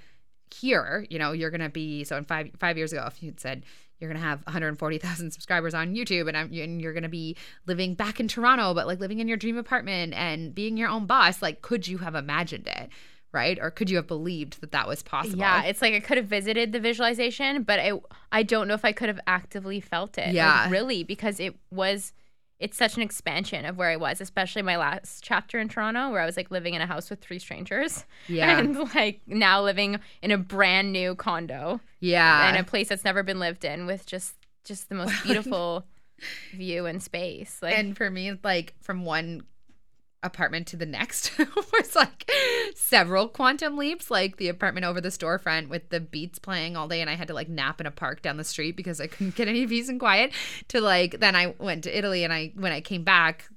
here 0.55 1.07
you 1.11 1.19
know 1.19 1.33
you're 1.33 1.51
going 1.51 1.61
to 1.61 1.69
be 1.69 2.03
so 2.03 2.17
in 2.17 2.25
five 2.25 2.51
five 2.59 2.77
years 2.77 2.93
ago 2.93 3.05
if 3.07 3.23
you'd 3.23 3.39
said 3.39 3.65
you're 4.01 4.11
going 4.11 4.21
to 4.21 4.27
have 4.27 4.43
140,000 4.47 5.31
subscribers 5.33 5.75
on 5.75 5.95
YouTube 5.95 6.27
and, 6.27 6.37
I'm, 6.37 6.53
and 6.53 6.81
you're 6.81 6.93
going 6.93 7.05
to 7.05 7.09
be 7.09 7.37
living 7.67 7.95
back 7.95 8.19
in 8.19 8.29
Toronto, 8.29 8.75
but 8.75 8.87
like 8.87 8.99
living 8.99 9.21
in 9.21 9.29
your 9.29 9.37
dream 9.37 9.59
apartment 9.59 10.15
and 10.15 10.55
being 10.55 10.77
your 10.77 10.89
own 10.89 11.07
boss. 11.07 11.43
Like, 11.43 11.63
could 11.63 11.87
you 11.87 11.99
have 11.99 12.15
imagined 12.15 12.67
it? 12.67 12.89
Right. 13.33 13.59
Or 13.61 13.71
could 13.71 13.89
you 13.91 13.97
have 13.97 14.09
believed 14.09 14.61
that 14.61 14.73
that 14.73 14.89
was 14.89 15.03
possible? 15.03 15.39
Yeah, 15.39 15.63
it's 15.65 15.81
like 15.81 15.95
I 15.95 16.01
could 16.01 16.17
have 16.17 16.27
visited 16.27 16.73
the 16.73 16.81
visualization, 16.81 17.63
but 17.63 17.79
I 17.79 17.93
I 18.33 18.43
don't 18.43 18.67
know 18.69 18.75
if 18.75 18.85
I 18.85 18.93
could 18.93 19.09
have 19.09 19.21
actively 19.27 19.81
felt 19.81 20.19
it. 20.19 20.27
like, 20.27 20.35
Yeah. 20.35 20.69
really, 20.71 21.05
because 21.05 21.39
it 21.41 21.55
was 21.71 22.13
it's 22.59 22.77
such 22.77 22.97
an 22.97 23.03
expansion 23.03 23.65
of 23.65 23.79
where 23.79 23.89
I 23.89 23.97
was, 23.97 24.21
especially 24.21 24.61
my 24.61 24.77
last 24.77 25.25
chapter 25.25 25.59
in 25.59 25.69
Toronto, 25.71 26.11
where 26.11 26.21
I 26.21 26.27
was 26.27 26.37
like 26.37 26.51
living 26.51 26.75
in 26.75 26.83
a 26.83 26.87
house 26.87 27.09
with 27.09 27.21
three 27.21 27.39
strangers, 27.39 28.05
Yeah. 28.29 28.59
and 28.59 28.77
like 28.95 29.21
now 29.27 29.63
living 29.63 29.99
in 30.23 30.31
a 30.31 30.37
brand 30.37 30.93
new 30.93 31.15
condo 31.15 31.81
yeah. 32.01 32.51
in 32.51 32.57
a 32.57 32.65
place 32.65 32.89
that's 32.89 33.05
never 33.05 33.23
been 33.23 33.39
lived 33.39 33.65
in 33.65 33.87
with 33.87 34.05
just 34.07 34.35
just 34.65 34.89
the 34.89 34.95
most 34.95 35.23
beautiful 35.25 35.87
view 36.53 36.85
and 36.87 37.03
space. 37.03 37.61
Like 37.63 37.79
and 37.79 37.97
for 37.97 38.11
me, 38.11 38.33
like 38.45 38.75
from 38.83 39.05
one 39.05 39.43
apartment 40.23 40.67
to 40.67 40.77
the 40.77 40.87
next 40.87 41.33
was 41.73 41.97
like 41.97 42.31
several 42.75 43.27
quantum 43.27 43.77
leaps 43.77 44.11
like 44.11 44.37
the 44.37 44.49
apartment 44.49 44.85
over 44.85 45.01
the 45.01 45.09
storefront 45.09 45.69
with 45.69 45.89
the 45.89 46.01
beats 46.01 46.39
playing 46.39 46.77
all 46.77 46.87
day 46.89 47.01
and 47.01 47.09
i 47.09 47.15
had 47.15 47.29
to 47.29 47.35
like 47.35 47.49
nap 47.49 47.81
in 47.81 47.87
a 47.87 47.91
park 47.91 48.21
down 48.21 48.37
the 48.37 48.45
street 48.45 48.77
because 48.77 49.01
i 49.01 49.07
couldn't 49.07 49.35
get 49.35 49.49
any 49.49 49.67
peace 49.67 49.89
and 49.89 49.99
quiet 49.99 50.31
to 50.69 50.81
like 50.81 51.21
then 51.21 51.35
i 51.35 51.55
went 51.59 51.85
to 51.85 51.97
italy 51.97 52.23
and 52.23 52.33
i 52.33 52.53
when 52.55 52.73
i 52.73 52.81
came 52.81 53.03
back 53.03 53.49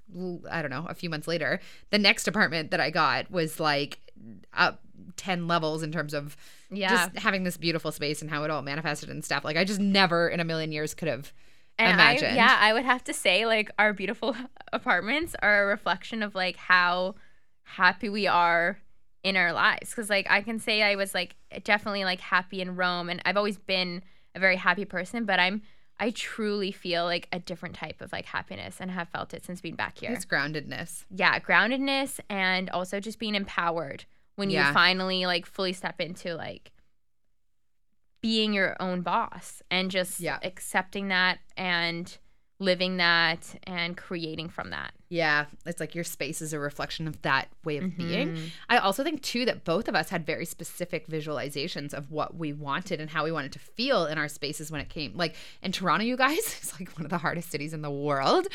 i 0.49 0.61
don't 0.61 0.71
know 0.71 0.85
a 0.87 0.93
few 0.93 1.09
months 1.09 1.27
later 1.27 1.59
the 1.89 1.99
next 1.99 2.27
apartment 2.27 2.71
that 2.71 2.79
i 2.79 2.89
got 2.89 3.29
was 3.29 3.59
like 3.59 3.99
up 4.53 4.79
10 5.17 5.47
levels 5.47 5.83
in 5.83 5.91
terms 5.91 6.13
of 6.13 6.37
yeah. 6.71 6.89
just 6.89 7.17
having 7.17 7.43
this 7.43 7.57
beautiful 7.57 7.91
space 7.91 8.21
and 8.21 8.31
how 8.31 8.43
it 8.43 8.49
all 8.49 8.61
manifested 8.61 9.09
and 9.09 9.25
stuff 9.25 9.43
like 9.43 9.57
i 9.57 9.65
just 9.65 9.81
never 9.81 10.29
in 10.29 10.39
a 10.39 10.45
million 10.45 10.71
years 10.71 10.93
could 10.93 11.09
have 11.09 11.33
And 11.79 11.99
imagined. 11.99 12.33
I, 12.33 12.35
yeah, 12.35 12.57
I 12.59 12.73
would 12.73 12.85
have 12.85 13.03
to 13.05 13.13
say, 13.13 13.45
like, 13.45 13.71
our 13.79 13.93
beautiful 13.93 14.35
apartments 14.73 15.35
are 15.41 15.63
a 15.63 15.67
reflection 15.67 16.21
of 16.23 16.35
like 16.35 16.55
how 16.55 17.15
happy 17.63 18.09
we 18.09 18.27
are 18.27 18.79
in 19.23 19.37
our 19.37 19.53
lives. 19.53 19.89
Because 19.89 20.09
like 20.09 20.27
I 20.29 20.41
can 20.41 20.59
say 20.59 20.81
I 20.81 20.95
was 20.95 21.13
like 21.13 21.35
definitely 21.63 22.03
like 22.03 22.21
happy 22.21 22.61
in 22.61 22.75
Rome, 22.75 23.09
and 23.09 23.21
I've 23.25 23.37
always 23.37 23.57
been 23.57 24.03
a 24.35 24.39
very 24.39 24.57
happy 24.57 24.85
person. 24.85 25.25
But 25.25 25.39
I'm 25.39 25.61
I 25.99 26.11
truly 26.11 26.71
feel 26.71 27.05
like 27.05 27.27
a 27.31 27.39
different 27.39 27.75
type 27.75 28.01
of 28.01 28.11
like 28.11 28.25
happiness, 28.25 28.77
and 28.79 28.91
have 28.91 29.09
felt 29.09 29.33
it 29.33 29.45
since 29.45 29.61
being 29.61 29.75
back 29.75 29.99
here. 29.99 30.11
It's 30.11 30.25
groundedness 30.25 31.05
yeah, 31.09 31.39
groundedness, 31.39 32.19
and 32.29 32.69
also 32.69 32.99
just 32.99 33.19
being 33.19 33.35
empowered 33.35 34.05
when 34.35 34.49
you 34.49 34.63
finally 34.73 35.25
like 35.25 35.45
fully 35.45 35.73
step 35.73 36.01
into 36.01 36.35
like 36.35 36.71
being 38.23 38.53
your 38.53 38.75
own 38.79 39.01
boss 39.01 39.61
and 39.69 39.91
just 39.91 40.19
Yeah. 40.21 40.39
accepting 40.41 41.09
that 41.09 41.37
and 41.57 42.17
living 42.59 42.95
that 42.95 43.59
and 43.63 43.97
creating 43.97 44.47
from 44.47 44.69
that. 44.69 44.93
Yeah, 45.09 45.47
it's 45.65 45.81
like 45.81 45.93
your 45.93 46.05
space 46.05 46.41
is 46.41 46.53
a 46.53 46.59
reflection 46.59 47.07
of 47.09 47.21
that 47.23 47.49
way 47.65 47.75
of 47.77 47.97
being. 47.97 48.35
Mhm. 48.35 48.49
I 48.69 48.77
also 48.77 49.03
think 49.03 49.21
too 49.21 49.43
that 49.45 49.65
both 49.65 49.89
of 49.89 49.95
us 49.95 50.07
had 50.09 50.25
very 50.25 50.45
specific 50.45 51.07
visualizations 51.07 51.93
of 51.93 52.09
what 52.11 52.37
we 52.37 52.53
wanted 52.53 53.01
and 53.01 53.09
how 53.09 53.25
we 53.25 53.33
wanted 53.33 53.51
to 53.53 53.59
feel 53.59 54.05
in 54.05 54.17
our 54.17 54.29
spaces 54.29 54.71
when 54.71 54.79
it 54.79 54.87
came. 54.87 55.11
Like 55.17 55.35
in 55.61 55.73
Toronto, 55.73 56.05
you 56.05 56.15
guys, 56.15 56.37
it's 56.61 56.79
like 56.79 56.95
one 56.95 57.03
of 57.05 57.09
the 57.09 57.17
hardest 57.17 57.49
cities 57.51 57.73
in 57.73 57.81
the 57.81 57.91
world 57.91 58.47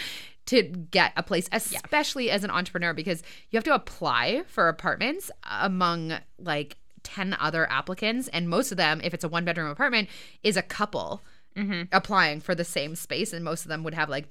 to 0.46 0.62
get 0.62 1.12
a 1.14 1.22
place, 1.22 1.46
especially 1.52 2.30
as 2.30 2.42
an 2.44 2.50
entrepreneur, 2.50 2.94
because 2.94 3.22
you 3.50 3.58
have 3.58 3.64
to 3.64 3.74
apply 3.74 4.44
for 4.46 4.68
apartments 4.68 5.30
among 5.44 6.18
like 6.38 6.78
10 7.14 7.36
other 7.40 7.70
applicants. 7.70 8.28
And 8.28 8.48
most 8.48 8.70
of 8.70 8.76
them, 8.76 9.00
if 9.02 9.12
it's 9.14 9.24
a 9.24 9.28
one 9.28 9.44
bedroom 9.44 9.68
apartment, 9.70 10.08
is 10.42 10.56
a 10.56 10.62
couple 10.62 11.22
Mhm. 11.56 11.88
applying 11.92 12.40
for 12.40 12.54
the 12.54 12.64
same 12.64 12.94
space. 12.94 13.32
And 13.32 13.44
most 13.44 13.64
of 13.64 13.68
them 13.68 13.82
would 13.84 13.94
have 13.94 14.08
like 14.08 14.26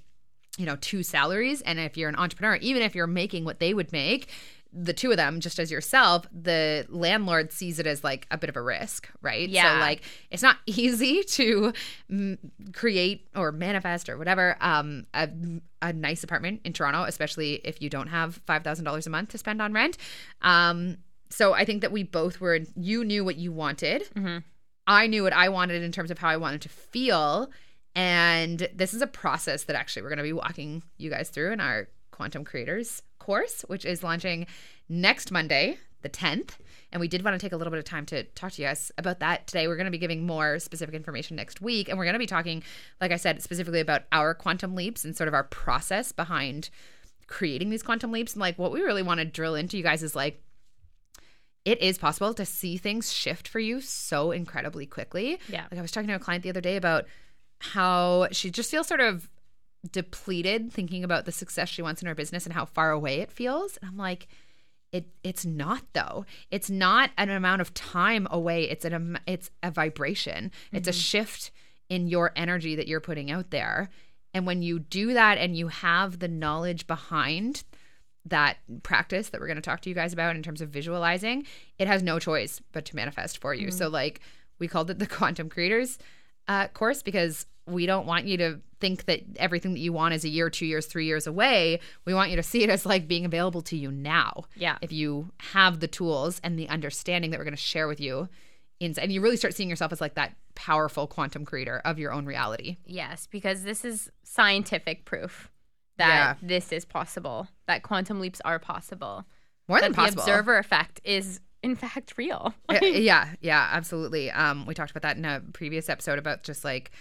you 0.57 0.65
know, 0.65 0.75
two 0.77 1.03
salaries. 1.03 1.61
And 1.61 1.77
if 1.79 1.95
you're 1.97 2.09
an 2.09 2.15
entrepreneur, 2.15 2.55
even 2.55 2.81
if 2.81 2.95
you're 2.95 3.05
making 3.05 3.45
what 3.45 3.59
they 3.59 3.75
would 3.75 3.91
make, 3.91 4.27
the 4.73 4.91
two 4.91 5.11
of 5.11 5.17
them, 5.17 5.39
just 5.39 5.59
as 5.59 5.69
yourself, 5.69 6.25
the 6.31 6.83
landlord 6.89 7.51
sees 7.51 7.77
it 7.77 7.85
as 7.85 8.03
like 8.03 8.25
a 8.31 8.39
bit 8.39 8.49
of 8.49 8.55
a 8.55 8.61
risk, 8.63 9.07
right? 9.21 9.47
Yeah. 9.47 9.75
So, 9.75 9.79
like, 9.81 10.01
it's 10.31 10.41
not 10.41 10.57
easy 10.65 11.21
to 11.23 11.73
mm, 12.11 12.37
create 12.73 13.27
or 13.35 13.51
manifest 13.51 14.09
or 14.09 14.17
whatever 14.17 14.57
um, 14.59 15.05
a, 15.13 15.29
a 15.83 15.93
nice 15.93 16.23
apartment 16.23 16.61
in 16.63 16.73
Toronto, 16.73 17.03
especially 17.03 17.61
if 17.63 17.79
you 17.79 17.89
don't 17.89 18.07
have 18.07 18.43
$5,000 18.47 19.05
a 19.05 19.09
month 19.11 19.29
to 19.29 19.37
spend 19.37 19.61
on 19.61 19.73
rent. 19.73 19.97
Um, 20.41 20.97
so, 21.29 21.53
I 21.53 21.65
think 21.65 21.81
that 21.81 21.91
we 21.91 22.03
both 22.03 22.39
were, 22.39 22.59
you 22.75 23.03
knew 23.03 23.23
what 23.25 23.35
you 23.37 23.51
wanted. 23.51 24.09
Mhm. 24.15 24.43
I 24.87 25.07
knew 25.07 25.23
what 25.23 25.33
I 25.33 25.49
wanted 25.49 25.83
in 25.83 25.91
terms 25.91 26.11
of 26.11 26.17
how 26.19 26.29
I 26.29 26.37
wanted 26.37 26.61
to 26.61 26.69
feel. 26.69 27.51
And 27.95 28.69
this 28.73 28.93
is 28.93 29.01
a 29.01 29.07
process 29.07 29.63
that 29.63 29.75
actually 29.75 30.03
we're 30.03 30.09
going 30.09 30.17
to 30.17 30.23
be 30.23 30.33
walking 30.33 30.83
you 30.97 31.09
guys 31.09 31.29
through 31.29 31.51
in 31.51 31.59
our 31.59 31.89
Quantum 32.11 32.45
Creators 32.45 33.01
course, 33.19 33.65
which 33.67 33.83
is 33.85 34.03
launching 34.03 34.47
next 34.87 35.31
Monday, 35.31 35.77
the 36.03 36.09
10th. 36.09 36.57
And 36.93 37.01
we 37.01 37.07
did 37.09 37.23
want 37.25 37.33
to 37.33 37.43
take 37.43 37.51
a 37.51 37.57
little 37.57 37.71
bit 37.71 37.79
of 37.79 37.83
time 37.85 38.05
to 38.07 38.23
talk 38.23 38.53
to 38.53 38.61
you 38.61 38.67
guys 38.67 38.91
about 38.97 39.19
that 39.19 39.45
today. 39.47 39.67
We're 39.67 39.75
going 39.75 39.85
to 39.85 39.91
be 39.91 39.97
giving 39.97 40.25
more 40.25 40.57
specific 40.59 40.95
information 40.95 41.35
next 41.35 41.59
week. 41.59 41.89
And 41.89 41.97
we're 41.97 42.05
going 42.05 42.13
to 42.13 42.19
be 42.19 42.25
talking, 42.27 42.63
like 43.01 43.11
I 43.11 43.17
said, 43.17 43.41
specifically 43.41 43.81
about 43.81 44.03
our 44.13 44.33
quantum 44.33 44.73
leaps 44.75 45.03
and 45.03 45.17
sort 45.17 45.27
of 45.27 45.33
our 45.33 45.43
process 45.43 46.11
behind 46.13 46.69
creating 47.27 47.71
these 47.71 47.83
quantum 47.83 48.11
leaps. 48.13 48.33
And 48.33 48.39
like 48.39 48.57
what 48.57 48.71
we 48.71 48.81
really 48.81 49.03
want 49.03 49.19
to 49.19 49.25
drill 49.25 49.55
into 49.55 49.75
you 49.75 49.83
guys 49.83 50.01
is 50.01 50.15
like, 50.15 50.41
it 51.67 51.81
is 51.81 51.97
possible 51.97 52.33
to 52.33 52.45
see 52.45 52.77
things 52.77 53.11
shift 53.11 53.45
for 53.45 53.59
you 53.59 53.81
so 53.81 54.31
incredibly 54.31 54.85
quickly. 54.85 55.37
Yeah. 55.49 55.65
Like 55.69 55.77
I 55.77 55.81
was 55.81 55.91
talking 55.91 56.07
to 56.07 56.15
a 56.15 56.19
client 56.19 56.43
the 56.43 56.49
other 56.49 56.61
day 56.61 56.77
about 56.77 57.07
how 57.59 58.29
she 58.31 58.49
just 58.49 58.71
feels 58.71 58.87
sort 58.87 59.01
of 59.01 59.29
depleted 59.91 60.71
thinking 60.71 61.03
about 61.03 61.25
the 61.25 61.31
success 61.33 61.67
she 61.67 61.81
wants 61.81 62.01
in 62.01 62.07
her 62.07 62.15
business 62.15 62.45
and 62.45 62.53
how 62.53 62.63
far 62.63 62.91
away 62.91 63.19
it 63.19 63.33
feels. 63.33 63.75
And 63.77 63.89
I'm 63.89 63.97
like, 63.97 64.29
it 64.93 65.09
it's 65.25 65.45
not 65.45 65.83
though. 65.91 66.25
It's 66.51 66.69
not 66.69 67.11
an 67.17 67.29
amount 67.29 67.59
of 67.59 67.73
time 67.73 68.29
away. 68.31 68.69
It's 68.69 68.85
an 68.85 68.93
am- 68.93 69.19
it's 69.27 69.51
a 69.61 69.69
vibration. 69.69 70.51
It's 70.71 70.87
a 70.87 70.91
mm-hmm. 70.91 70.99
shift 70.99 71.51
in 71.89 72.07
your 72.07 72.31
energy 72.37 72.77
that 72.77 72.87
you're 72.87 73.01
putting 73.01 73.29
out 73.29 73.51
there. 73.51 73.89
And 74.33 74.47
when 74.47 74.61
you 74.61 74.79
do 74.79 75.13
that 75.15 75.37
and 75.37 75.53
you 75.53 75.67
have 75.67 76.19
the 76.19 76.29
knowledge 76.29 76.87
behind 76.87 77.65
that 78.29 78.57
practice 78.83 79.29
that 79.29 79.41
we're 79.41 79.47
going 79.47 79.55
to 79.55 79.61
talk 79.61 79.81
to 79.81 79.89
you 79.89 79.95
guys 79.95 80.13
about 80.13 80.35
in 80.35 80.43
terms 80.43 80.61
of 80.61 80.69
visualizing, 80.69 81.45
it 81.77 81.87
has 81.87 82.03
no 82.03 82.19
choice 82.19 82.61
but 82.71 82.85
to 82.85 82.95
manifest 82.95 83.39
for 83.39 83.53
you. 83.53 83.71
So, 83.71 83.87
like, 83.87 84.21
we 84.59 84.67
called 84.67 84.89
it 84.89 84.99
the 84.99 85.07
Quantum 85.07 85.49
Creators 85.49 85.97
uh, 86.47 86.67
course 86.69 87.01
because 87.01 87.45
we 87.65 87.85
don't 87.85 88.05
want 88.05 88.25
you 88.25 88.37
to 88.37 88.59
think 88.79 89.05
that 89.05 89.21
everything 89.37 89.73
that 89.73 89.79
you 89.79 89.91
want 89.91 90.13
is 90.13 90.23
a 90.23 90.29
year, 90.29 90.49
two 90.49 90.65
years, 90.65 90.85
three 90.85 91.05
years 91.05 91.27
away. 91.27 91.79
We 92.05 92.13
want 92.13 92.29
you 92.29 92.35
to 92.37 92.43
see 92.43 92.63
it 92.63 92.69
as 92.69 92.85
like 92.85 93.07
being 93.07 93.25
available 93.25 93.61
to 93.63 93.77
you 93.77 93.91
now. 93.91 94.45
Yeah. 94.55 94.77
If 94.81 94.91
you 94.91 95.31
have 95.37 95.79
the 95.79 95.87
tools 95.87 96.39
and 96.43 96.57
the 96.57 96.69
understanding 96.69 97.31
that 97.31 97.39
we're 97.39 97.43
going 97.43 97.55
to 97.55 97.61
share 97.61 97.87
with 97.87 97.99
you, 97.99 98.29
inside, 98.79 99.03
and 99.03 99.11
you 99.11 99.21
really 99.21 99.37
start 99.37 99.53
seeing 99.53 99.69
yourself 99.69 99.91
as 99.91 99.99
like 99.99 100.15
that 100.15 100.35
powerful 100.55 101.07
quantum 101.07 101.45
creator 101.45 101.81
of 101.83 101.99
your 101.99 102.13
own 102.13 102.25
reality. 102.25 102.77
Yes, 102.85 103.27
because 103.29 103.63
this 103.63 103.83
is 103.83 104.09
scientific 104.23 105.05
proof 105.05 105.49
that 105.97 106.37
this 106.41 106.71
is 106.71 106.85
possible, 106.85 107.47
that 107.67 107.83
quantum 107.83 108.19
leaps 108.19 108.41
are 108.45 108.59
possible. 108.59 109.25
More 109.67 109.81
than 109.81 109.93
possible. 109.93 110.15
The 110.15 110.21
observer 110.21 110.57
effect 110.57 111.01
is 111.03 111.41
in 111.63 111.75
fact 111.75 112.13
real. 112.17 112.53
Yeah, 112.81 113.33
yeah, 113.41 113.69
absolutely. 113.71 114.31
Um, 114.31 114.65
we 114.65 114.73
talked 114.73 114.91
about 114.91 115.03
that 115.03 115.17
in 115.17 115.25
a 115.25 115.41
previous 115.53 115.89
episode 115.89 116.19
about 116.19 116.43
just 116.43 116.63
like 116.63 116.91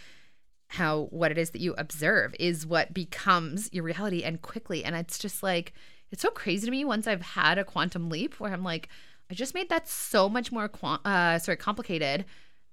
how 0.69 1.09
what 1.11 1.31
it 1.31 1.39
is 1.39 1.51
that 1.51 1.61
you 1.61 1.75
observe 1.79 2.35
is 2.41 2.67
what 2.67 2.93
becomes 2.93 3.69
your 3.73 3.85
reality 3.85 4.25
and 4.25 4.43
quickly. 4.43 4.85
And 4.85 4.97
it's 4.97 5.19
just 5.19 5.43
like 5.43 5.73
it's 6.11 6.23
so 6.23 6.31
crazy 6.31 6.67
to 6.67 6.71
me 6.71 6.85
once 6.85 7.07
I've 7.07 7.23
had 7.23 7.59
a 7.59 7.65
quantum 7.65 8.09
leap 8.09 8.41
where 8.41 8.53
I'm 8.53 8.65
like, 8.65 8.89
I 9.31 9.35
just 9.35 9.55
made 9.55 9.69
that 9.69 9.89
so 9.89 10.29
much 10.29 10.53
more 10.53 10.71
uh, 11.05 11.39
sorry 11.39 11.57
complicated 11.57 12.25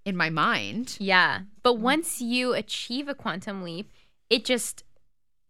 in 0.06 0.16
my 0.16 0.30
mind. 0.30 0.98
Yeah. 1.00 1.42
But 1.62 1.76
once 1.76 2.22
you 2.22 2.54
achieve 2.54 3.08
a 3.08 3.16
quantum 3.16 3.64
leap, 3.64 3.92
it 4.30 4.46
just 4.46 4.84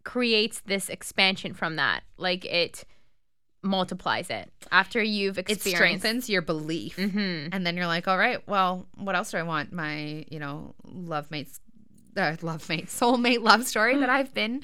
creates 0.03 0.61
this 0.61 0.89
expansion 0.89 1.53
from 1.53 1.75
that. 1.77 2.03
Like 2.17 2.45
it 2.45 2.83
multiplies 3.65 4.29
it 4.29 4.51
after 4.71 5.01
you've 5.01 5.37
experienced. 5.37 5.67
It 5.67 5.75
strengthens 5.77 6.29
your 6.29 6.41
belief. 6.41 6.95
hmm 6.97 7.47
And 7.51 7.65
then 7.65 7.77
you're 7.77 7.87
like, 7.87 8.07
all 8.07 8.17
right, 8.17 8.45
well, 8.47 8.87
what 8.95 9.15
else 9.15 9.31
do 9.31 9.37
I 9.37 9.43
want? 9.43 9.71
My, 9.71 10.25
you 10.29 10.39
know, 10.39 10.75
love 10.83 11.31
mates, 11.31 11.59
uh, 12.17 12.35
love 12.41 12.67
mate, 12.67 12.87
soulmate 12.87 13.41
love 13.41 13.65
story 13.65 13.97
that 13.97 14.09
I've 14.17 14.33
been, 14.33 14.61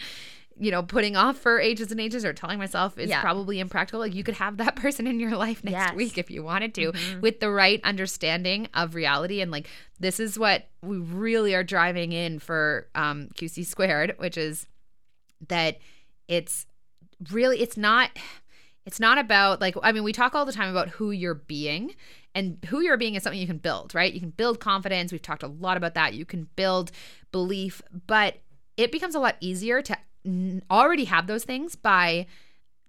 you 0.60 0.72
know, 0.72 0.84
putting 0.84 1.16
off 1.16 1.38
for 1.38 1.62
ages 1.62 1.92
and 1.94 2.02
ages 2.02 2.26
or 2.26 2.34
telling 2.34 2.60
myself 2.60 2.98
is 2.98 3.10
Yeah. 3.10 3.22
probably 3.22 3.62
impractical. 3.62 4.02
Like 4.02 4.14
you 4.14 4.26
could 4.26 4.36
have 4.36 4.58
that 4.58 4.76
person 4.84 5.08
in 5.08 5.22
your 5.22 5.38
life 5.38 5.64
next 5.64 5.76
Yes. 5.76 5.96
week 5.96 6.18
if 6.18 6.30
you 6.30 6.44
wanted 6.44 6.74
to 6.76 6.92
Mhm. 6.92 7.22
with 7.22 7.40
the 7.40 7.50
right 7.50 7.80
understanding 7.86 8.68
of 8.74 8.96
reality. 8.96 9.40
And 9.40 9.50
like, 9.50 9.70
this 9.98 10.20
is 10.20 10.38
what 10.38 10.68
we 10.82 10.98
really 10.98 11.56
are 11.56 11.64
driving 11.64 12.12
in 12.12 12.40
for 12.40 12.90
um, 12.96 13.30
QC 13.36 13.66
squared, 13.66 14.16
which 14.18 14.38
is 14.38 14.68
that 15.48 15.80
it's 16.28 16.66
really, 17.32 17.62
it's 17.62 17.78
not 17.78 18.12
it's 18.86 19.00
not 19.00 19.20
about 19.20 19.62
like 19.62 19.76
i 19.84 19.92
mean 19.92 20.04
we 20.04 20.12
talk 20.12 20.34
all 20.34 20.46
the 20.46 20.52
time 20.54 20.72
about 20.72 20.90
who 20.90 21.12
you're 21.12 21.36
being 21.36 21.94
and 22.34 22.58
who 22.70 22.82
you're 22.82 22.98
being 22.98 23.14
is 23.14 23.22
something 23.22 23.40
you 23.40 23.46
can 23.46 23.58
build 23.58 23.94
right? 23.94 24.14
You 24.14 24.20
can 24.20 24.32
build 24.32 24.60
confidence. 24.60 25.12
We've 25.12 25.22
talked 25.22 25.44
a 25.44 25.48
lot 25.48 25.78
about 25.78 25.94
that. 25.96 26.14
You 26.14 26.26
can 26.26 26.48
build 26.56 26.92
belief 27.32 27.82
but 28.08 28.38
it 28.78 28.92
becomes 28.92 29.14
a 29.14 29.20
lot 29.20 29.36
easier 29.42 29.82
to 29.84 29.98
already 30.72 31.06
have 31.06 31.28
those 31.28 31.44
things 31.44 31.76
by 31.76 32.26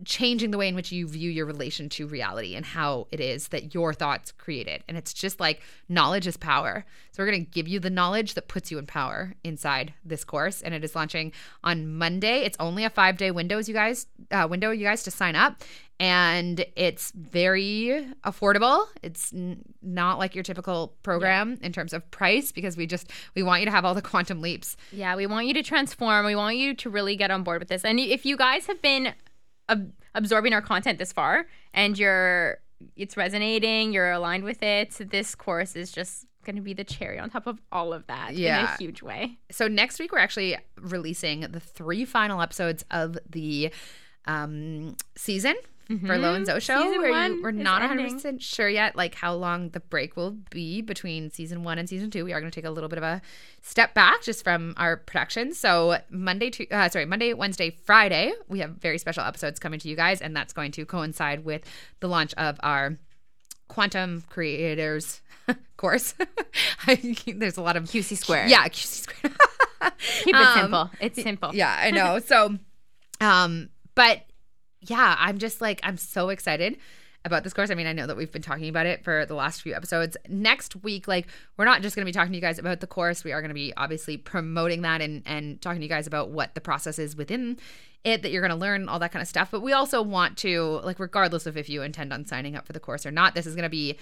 changing 0.04 0.50
the 0.50 0.58
way 0.58 0.68
in 0.68 0.74
which 0.74 0.92
you 0.92 1.06
view 1.06 1.30
your 1.30 1.46
relation 1.46 1.88
to 1.90 2.06
reality 2.06 2.54
and 2.54 2.64
how 2.64 3.06
it 3.10 3.20
is 3.20 3.48
that 3.48 3.74
your 3.74 3.92
thoughts 3.92 4.32
create 4.32 4.66
it. 4.66 4.82
And 4.88 4.96
it's 4.96 5.12
just 5.12 5.40
like 5.40 5.62
knowledge 5.88 6.26
is 6.26 6.36
power. 6.36 6.84
So 7.12 7.22
we're 7.22 7.30
going 7.30 7.44
to 7.44 7.50
give 7.50 7.68
you 7.68 7.80
the 7.80 7.90
knowledge 7.90 8.34
that 8.34 8.48
puts 8.48 8.70
you 8.70 8.78
in 8.78 8.86
power 8.86 9.34
inside 9.44 9.94
this 10.04 10.24
course. 10.24 10.62
And 10.62 10.74
it 10.74 10.84
is 10.84 10.94
launching 10.94 11.32
on 11.64 11.86
Monday. 11.86 12.42
It's 12.42 12.56
only 12.60 12.84
a 12.84 12.90
five 12.90 13.16
day 13.16 13.30
windows, 13.30 13.68
you 13.68 13.74
guys, 13.74 14.06
uh, 14.30 14.46
window, 14.48 14.70
you 14.70 14.84
guys 14.84 15.02
to 15.04 15.10
sign 15.10 15.36
up. 15.36 15.62
And 15.98 16.64
it's 16.76 17.10
very 17.10 18.06
affordable. 18.24 18.86
It's 19.02 19.34
n- 19.34 19.62
not 19.82 20.18
like 20.18 20.34
your 20.34 20.42
typical 20.42 20.94
program 21.02 21.58
in 21.60 21.74
terms 21.74 21.92
of 21.92 22.10
price 22.10 22.52
because 22.52 22.74
we 22.74 22.86
just 22.86 23.10
we 23.34 23.42
want 23.42 23.60
you 23.60 23.66
to 23.66 23.70
have 23.70 23.84
all 23.84 23.94
the 23.94 24.00
quantum 24.00 24.40
leaps. 24.40 24.78
Yeah, 24.92 25.14
we 25.14 25.26
want 25.26 25.46
you 25.46 25.52
to 25.52 25.62
transform. 25.62 26.24
We 26.24 26.34
want 26.34 26.56
you 26.56 26.74
to 26.74 26.88
really 26.88 27.16
get 27.16 27.30
on 27.30 27.42
board 27.42 27.60
with 27.60 27.68
this. 27.68 27.84
And 27.84 28.00
if 28.00 28.24
you 28.24 28.38
guys 28.38 28.66
have 28.66 28.80
been 28.80 29.12
ab- 29.70 29.92
absorbing 30.14 30.52
our 30.52 30.62
content 30.62 30.98
this 30.98 31.12
far 31.12 31.46
and 31.72 31.98
you're 31.98 32.58
it's 32.96 33.16
resonating, 33.16 33.92
you're 33.92 34.10
aligned 34.10 34.42
with 34.44 34.62
it, 34.62 34.92
this 35.10 35.34
course 35.34 35.76
is 35.76 35.92
just 35.92 36.26
going 36.44 36.56
to 36.56 36.62
be 36.62 36.72
the 36.72 36.84
cherry 36.84 37.18
on 37.18 37.28
top 37.28 37.46
of 37.46 37.60
all 37.70 37.92
of 37.92 38.06
that 38.06 38.32
in 38.32 38.64
a 38.64 38.76
huge 38.78 39.02
way. 39.02 39.38
so 39.50 39.68
next 39.68 39.98
week 39.98 40.12
we're 40.12 40.18
actually 40.18 40.56
releasing 40.80 41.40
the 41.40 41.60
three 41.60 42.04
final 42.06 42.40
episodes 42.40 42.84
of 42.90 43.18
the 43.28 43.70
um, 44.26 44.96
season 45.16 45.54
for 46.06 46.18
Lo 46.18 46.34
and 46.34 46.46
Zoe 46.46 46.60
show. 46.60 46.74
Mm-hmm. 46.74 46.82
Season 46.84 47.00
where 47.00 47.28
you, 47.28 47.42
we're 47.42 47.50
not 47.50 47.80
100 47.80 48.00
ending. 48.00 48.14
percent 48.16 48.42
sure 48.42 48.68
yet, 48.68 48.94
like 48.96 49.14
how 49.14 49.34
long 49.34 49.70
the 49.70 49.80
break 49.80 50.16
will 50.16 50.36
be 50.50 50.82
between 50.82 51.30
season 51.30 51.64
one 51.64 51.78
and 51.78 51.88
season 51.88 52.10
two. 52.10 52.24
We 52.24 52.32
are 52.32 52.40
going 52.40 52.50
to 52.50 52.54
take 52.54 52.64
a 52.68 52.70
little 52.70 52.88
bit 52.88 52.98
of 52.98 53.02
a 53.04 53.20
step 53.62 53.92
back 53.94 54.22
just 54.22 54.44
from 54.44 54.74
our 54.76 54.96
production. 54.96 55.52
So 55.52 55.98
Monday, 56.10 56.50
to, 56.50 56.68
uh, 56.70 56.88
sorry, 56.88 57.06
Monday, 57.06 57.32
Wednesday, 57.34 57.70
Friday, 57.70 58.32
we 58.48 58.60
have 58.60 58.70
very 58.72 58.98
special 58.98 59.24
episodes 59.24 59.58
coming 59.58 59.80
to 59.80 59.88
you 59.88 59.96
guys, 59.96 60.20
and 60.20 60.36
that's 60.36 60.52
going 60.52 60.70
to 60.72 60.86
coincide 60.86 61.44
with 61.44 61.62
the 62.00 62.08
launch 62.08 62.34
of 62.34 62.58
our 62.62 62.96
quantum 63.68 64.22
creators 64.28 65.20
course. 65.76 66.14
I, 66.86 67.16
there's 67.36 67.56
a 67.56 67.62
lot 67.62 67.76
of 67.76 67.84
QC 67.84 68.16
squared. 68.16 68.48
Yeah, 68.50 68.66
QC 68.68 68.86
squared. 69.08 69.36
Keep 70.22 70.34
it 70.36 70.40
Um, 70.40 70.58
simple. 70.60 70.90
It's 71.00 71.22
simple. 71.22 71.54
Yeah, 71.54 71.74
I 71.78 71.90
know. 71.90 72.18
So, 72.20 72.58
um, 73.20 73.70
but 73.94 74.22
yeah, 74.80 75.16
I'm 75.18 75.38
just 75.38 75.60
like 75.60 75.80
I'm 75.82 75.96
so 75.96 76.28
excited 76.28 76.78
about 77.24 77.44
this 77.44 77.52
course. 77.52 77.70
I 77.70 77.74
mean, 77.74 77.86
I 77.86 77.92
know 77.92 78.06
that 78.06 78.16
we've 78.16 78.32
been 78.32 78.40
talking 78.40 78.68
about 78.68 78.86
it 78.86 79.04
for 79.04 79.26
the 79.26 79.34
last 79.34 79.60
few 79.60 79.74
episodes. 79.74 80.16
Next 80.28 80.82
week, 80.82 81.06
like 81.06 81.26
we're 81.56 81.66
not 81.66 81.82
just 81.82 81.94
going 81.94 82.04
to 82.04 82.08
be 82.08 82.12
talking 82.12 82.32
to 82.32 82.36
you 82.36 82.40
guys 82.40 82.58
about 82.58 82.80
the 82.80 82.86
course. 82.86 83.24
We 83.24 83.32
are 83.32 83.42
going 83.42 83.50
to 83.50 83.54
be 83.54 83.74
obviously 83.76 84.16
promoting 84.16 84.82
that 84.82 85.02
and 85.02 85.22
and 85.26 85.60
talking 85.60 85.80
to 85.80 85.84
you 85.84 85.90
guys 85.90 86.06
about 86.06 86.30
what 86.30 86.54
the 86.54 86.60
process 86.60 86.98
is 86.98 87.16
within 87.16 87.58
it 88.02 88.22
that 88.22 88.32
you're 88.32 88.40
going 88.40 88.50
to 88.50 88.56
learn 88.56 88.88
all 88.88 88.98
that 88.98 89.12
kind 89.12 89.20
of 89.20 89.28
stuff. 89.28 89.50
But 89.50 89.60
we 89.60 89.72
also 89.72 90.00
want 90.00 90.38
to 90.38 90.80
like 90.82 90.98
regardless 90.98 91.46
of 91.46 91.56
if 91.56 91.68
you 91.68 91.82
intend 91.82 92.12
on 92.12 92.24
signing 92.24 92.56
up 92.56 92.66
for 92.66 92.72
the 92.72 92.80
course 92.80 93.04
or 93.04 93.10
not, 93.10 93.34
this 93.34 93.46
is 93.46 93.54
going 93.54 93.64
to 93.64 93.68
be 93.68 93.98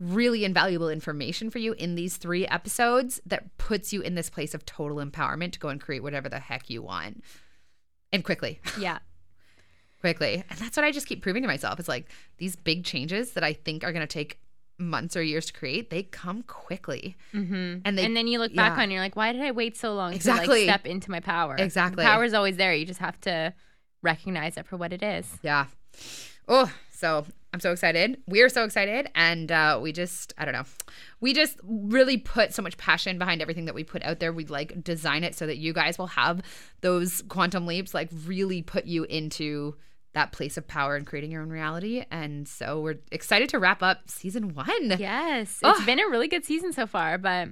really 0.00 0.44
invaluable 0.44 0.88
information 0.88 1.50
for 1.50 1.58
you 1.58 1.74
in 1.74 1.94
these 1.94 2.16
three 2.16 2.46
episodes 2.46 3.20
that 3.26 3.56
puts 3.58 3.92
you 3.92 4.00
in 4.00 4.14
this 4.14 4.30
place 4.30 4.54
of 4.54 4.64
total 4.66 4.96
empowerment 4.96 5.52
to 5.52 5.58
go 5.58 5.68
and 5.68 5.80
create 5.80 6.02
whatever 6.02 6.28
the 6.28 6.40
heck 6.40 6.68
you 6.68 6.82
want 6.82 7.22
and 8.12 8.24
quickly 8.24 8.60
Yeah. 8.78 8.98
quickly 10.02 10.44
and 10.50 10.58
that's 10.58 10.76
what 10.76 10.84
i 10.84 10.90
just 10.92 11.06
keep 11.06 11.22
proving 11.22 11.40
to 11.42 11.48
myself 11.48 11.78
it's 11.80 11.88
like 11.88 12.10
these 12.36 12.54
big 12.56 12.84
changes 12.84 13.32
that 13.32 13.42
i 13.42 13.52
think 13.54 13.82
are 13.84 13.92
going 13.92 14.06
to 14.06 14.12
take 14.12 14.38
months 14.78 15.16
or 15.16 15.22
years 15.22 15.46
to 15.46 15.52
create 15.52 15.88
they 15.90 16.02
come 16.02 16.42
quickly 16.42 17.16
Mm-hmm. 17.32 17.78
And 17.84 17.96
they- 17.96 18.04
and 18.04 18.14
then 18.16 18.26
you 18.26 18.38
look 18.40 18.54
back 18.54 18.76
yeah. 18.76 18.82
on, 18.82 18.90
it, 18.90 18.94
you're 18.94 19.02
like, 19.02 19.14
why 19.16 19.32
did 19.32 19.40
I 19.40 19.52
wait 19.52 19.76
so 19.76 19.94
long 19.94 20.10
to 20.10 20.16
Exactly. 20.16 20.66
like 20.66 20.74
step 20.76 20.86
into 20.86 21.10
my 21.10 21.20
power? 21.20 21.54
Exactly. 21.56 22.02
The 22.04 22.10
power's 22.10 22.34
always 22.34 22.56
there. 22.56 22.74
You 22.74 22.84
just 22.84 22.98
have 23.00 23.18
to 23.22 23.54
recognize 24.02 24.56
it 24.56 24.66
for 24.66 24.76
what 24.76 24.92
it 24.92 25.02
is. 25.02 25.28
yeah 25.42 25.66
oh 26.48 26.72
so 26.90 27.24
i'm 27.54 27.60
so 27.60 27.70
excited 27.70 28.20
we're 28.26 28.48
so 28.48 28.64
excited 28.64 29.08
and 29.14 29.52
uh, 29.52 29.78
we 29.80 29.92
just 29.92 30.32
i 30.38 30.44
don't 30.44 30.54
know 30.54 30.64
we 31.20 31.32
just 31.32 31.58
really 31.62 32.16
put 32.16 32.52
so 32.52 32.62
much 32.62 32.76
passion 32.76 33.16
behind 33.18 33.40
everything 33.40 33.66
that 33.66 33.74
we 33.76 33.84
put 33.84 34.02
out 34.02 34.18
there 34.18 34.32
we 34.32 34.44
like 34.46 34.82
design 34.82 35.22
it 35.22 35.34
so 35.36 35.46
that 35.46 35.58
you 35.58 35.72
guys 35.72 35.98
will 35.98 36.08
have 36.08 36.40
those 36.80 37.22
quantum 37.28 37.66
leaps 37.66 37.94
like 37.94 38.08
really 38.26 38.60
put 38.62 38.86
you 38.86 39.04
into 39.04 39.76
that 40.14 40.32
place 40.32 40.56
of 40.56 40.66
power 40.66 40.96
and 40.96 41.06
creating 41.06 41.30
your 41.30 41.42
own 41.42 41.48
reality 41.48 42.04
and 42.10 42.46
so 42.46 42.80
we're 42.80 42.98
excited 43.10 43.48
to 43.48 43.58
wrap 43.58 43.82
up 43.82 43.98
season 44.08 44.54
one 44.54 44.66
Yes. 44.98 45.58
Oh. 45.62 45.70
It's 45.70 45.84
been 45.86 46.00
a 46.00 46.08
really 46.08 46.28
good 46.28 46.44
season 46.44 46.72
so 46.72 46.86
far, 46.86 47.18
but 47.18 47.48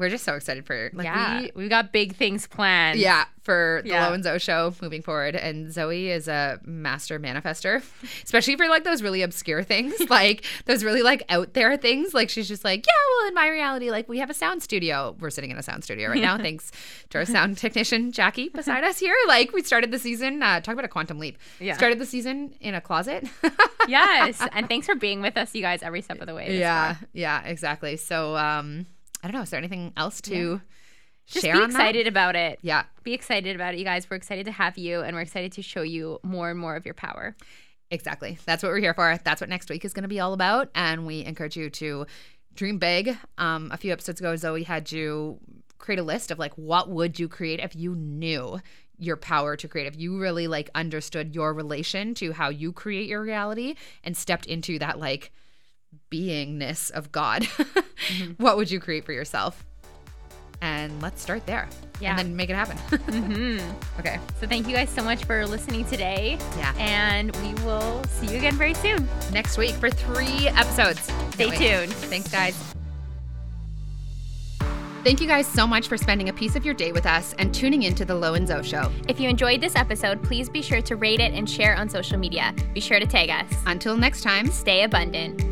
we're 0.00 0.08
just 0.08 0.24
so 0.24 0.34
excited 0.34 0.66
for 0.66 0.90
like 0.94 1.04
yeah, 1.04 1.40
we 1.40 1.52
we, 1.54 1.68
got 1.68 1.92
big 1.92 2.16
things 2.16 2.46
planned. 2.46 2.98
Yeah, 2.98 3.26
for 3.42 3.80
the 3.84 3.90
Yeah. 3.90 4.06
Lo 4.06 4.12
and 4.12 4.22
Zoe 4.22 4.38
show 4.38 4.74
moving 4.80 5.02
forward. 5.02 5.34
And 5.34 5.72
Zoe 5.72 6.10
is 6.10 6.28
a 6.28 6.60
master 6.64 7.18
manifester, 7.18 7.82
especially 8.24 8.56
for 8.56 8.68
like 8.68 8.84
those 8.84 9.02
really 9.02 9.22
obscure 9.22 9.62
things, 9.62 9.94
like 10.10 10.44
those 10.66 10.84
really 10.84 11.02
like 11.02 11.22
out 11.28 11.54
there 11.54 11.76
things. 11.76 12.14
Like 12.14 12.30
she's 12.30 12.48
just 12.48 12.64
like, 12.64 12.86
yeah, 12.86 12.92
well, 13.18 13.28
in 13.28 13.34
my 13.34 13.48
reality, 13.48 13.90
like 13.90 14.08
we 14.08 14.18
have 14.18 14.30
a 14.30 14.34
sound 14.34 14.62
studio. 14.62 15.16
We're 15.20 15.30
sitting 15.30 15.50
in 15.50 15.58
a 15.58 15.62
sound 15.62 15.84
studio 15.84 16.08
right 16.10 16.20
now, 16.20 16.36
thanks 16.38 16.70
to 17.10 17.18
our 17.18 17.24
sound 17.24 17.58
technician 17.58 18.12
Jackie 18.12 18.48
beside 18.48 18.84
us 18.84 18.98
here. 18.98 19.16
Like 19.26 19.52
we 19.52 19.62
started 19.62 19.90
the 19.90 19.98
season, 19.98 20.42
uh, 20.42 20.60
talk 20.60 20.74
about 20.74 20.84
a 20.84 20.88
quantum 20.88 21.18
leap. 21.18 21.38
Yeah. 21.58 21.76
Started 21.76 21.98
the 21.98 22.06
season 22.06 22.54
in 22.60 22.74
a 22.74 22.80
closet. 22.80 23.28
yes. 23.88 24.46
And 24.52 24.68
thanks 24.68 24.86
for 24.86 24.94
being 24.94 25.20
with 25.22 25.36
us, 25.36 25.54
you 25.54 25.62
guys, 25.62 25.82
every 25.82 26.02
step 26.02 26.20
of 26.20 26.26
the 26.26 26.34
way. 26.34 26.58
yeah, 26.58 26.94
far. 26.94 27.08
yeah, 27.12 27.42
exactly. 27.44 27.96
So 27.96 28.36
um, 28.36 28.86
I 29.22 29.28
don't 29.28 29.34
know. 29.34 29.42
Is 29.42 29.50
there 29.50 29.58
anything 29.58 29.92
else 29.96 30.20
to 30.22 30.60
Just 31.26 31.44
share 31.44 31.54
be 31.54 31.62
on 31.62 31.70
that? 31.70 31.76
excited 31.80 32.06
about 32.06 32.36
it. 32.36 32.58
Yeah. 32.62 32.84
Be 33.02 33.12
excited 33.14 33.54
about 33.54 33.74
it, 33.74 33.78
you 33.78 33.84
guys. 33.84 34.08
We're 34.10 34.16
excited 34.16 34.46
to 34.46 34.52
have 34.52 34.78
you 34.78 35.00
and 35.00 35.14
we're 35.14 35.22
excited 35.22 35.52
to 35.52 35.62
show 35.62 35.82
you 35.82 36.18
more 36.22 36.50
and 36.50 36.58
more 36.58 36.76
of 36.76 36.84
your 36.84 36.94
power. 36.94 37.36
Exactly. 37.90 38.38
That's 38.46 38.62
what 38.62 38.70
we're 38.70 38.78
here 38.78 38.94
for. 38.94 39.18
That's 39.24 39.40
what 39.40 39.50
next 39.50 39.68
week 39.68 39.84
is 39.84 39.92
going 39.92 40.02
to 40.04 40.08
be 40.08 40.20
all 40.20 40.32
about. 40.32 40.70
And 40.74 41.06
we 41.06 41.24
encourage 41.24 41.56
you 41.56 41.70
to 41.70 42.06
dream 42.54 42.78
big. 42.78 43.16
Um, 43.36 43.70
a 43.72 43.76
few 43.76 43.92
episodes 43.92 44.20
ago, 44.20 44.36
Zoe 44.36 44.62
had 44.62 44.90
you 44.92 45.38
create 45.78 45.98
a 45.98 46.02
list 46.04 46.30
of 46.30 46.38
like, 46.38 46.54
what 46.54 46.88
would 46.88 47.18
you 47.18 47.28
create 47.28 47.58
if 47.60 47.74
you 47.74 47.94
knew 47.94 48.60
your 48.98 49.16
power 49.16 49.56
to 49.56 49.66
create? 49.66 49.86
If 49.86 49.98
you 49.98 50.18
really 50.20 50.46
like 50.46 50.70
understood 50.74 51.34
your 51.34 51.52
relation 51.52 52.14
to 52.14 52.32
how 52.32 52.48
you 52.48 52.72
create 52.72 53.08
your 53.08 53.22
reality 53.22 53.74
and 54.04 54.16
stepped 54.16 54.46
into 54.46 54.78
that 54.78 54.98
like 55.00 55.32
beingness 56.10 56.90
of 56.90 57.12
God, 57.12 57.44
what 58.36 58.56
would 58.56 58.70
you 58.70 58.80
create 58.80 59.04
for 59.04 59.12
yourself? 59.12 59.64
and 60.62 61.00
let's 61.00 61.22
start 61.22 61.46
there. 61.46 61.68
Yeah. 62.00 62.10
And 62.10 62.18
then 62.18 62.36
make 62.36 62.50
it 62.50 62.56
happen. 62.56 62.76
hmm 62.98 63.58
okay. 63.98 64.18
So 64.40 64.46
thank 64.46 64.68
you 64.68 64.74
guys 64.74 64.90
so 64.90 65.02
much 65.02 65.24
for 65.24 65.46
listening 65.46 65.84
today. 65.86 66.38
Yeah. 66.56 66.74
And 66.78 67.34
we 67.36 67.54
will 67.64 68.02
see 68.04 68.26
you 68.26 68.36
again 68.36 68.56
very 68.56 68.74
soon. 68.74 69.08
Next 69.32 69.58
week 69.58 69.74
for 69.74 69.90
three 69.90 70.48
episodes. 70.48 71.00
Stay 71.32 71.50
tuned. 71.50 71.92
Thanks, 71.94 72.30
guys. 72.30 72.74
Thank 75.02 75.22
you 75.22 75.26
guys 75.26 75.46
so 75.46 75.66
much 75.66 75.88
for 75.88 75.96
spending 75.96 76.28
a 76.28 76.32
piece 76.32 76.56
of 76.56 76.64
your 76.66 76.74
day 76.74 76.92
with 76.92 77.06
us 77.06 77.34
and 77.38 77.54
tuning 77.54 77.84
into 77.84 78.04
the 78.04 78.14
Lo 78.14 78.34
and 78.34 78.46
Zo 78.46 78.60
Show. 78.60 78.92
If 79.08 79.18
you 79.18 79.30
enjoyed 79.30 79.62
this 79.62 79.74
episode, 79.74 80.22
please 80.22 80.50
be 80.50 80.60
sure 80.60 80.82
to 80.82 80.96
rate 80.96 81.20
it 81.20 81.32
and 81.32 81.48
share 81.48 81.74
on 81.74 81.88
social 81.88 82.18
media. 82.18 82.54
Be 82.74 82.80
sure 82.80 83.00
to 83.00 83.06
tag 83.06 83.30
us. 83.30 83.50
Until 83.64 83.96
next 83.96 84.22
time. 84.22 84.50
Stay 84.50 84.82
abundant. 84.82 85.49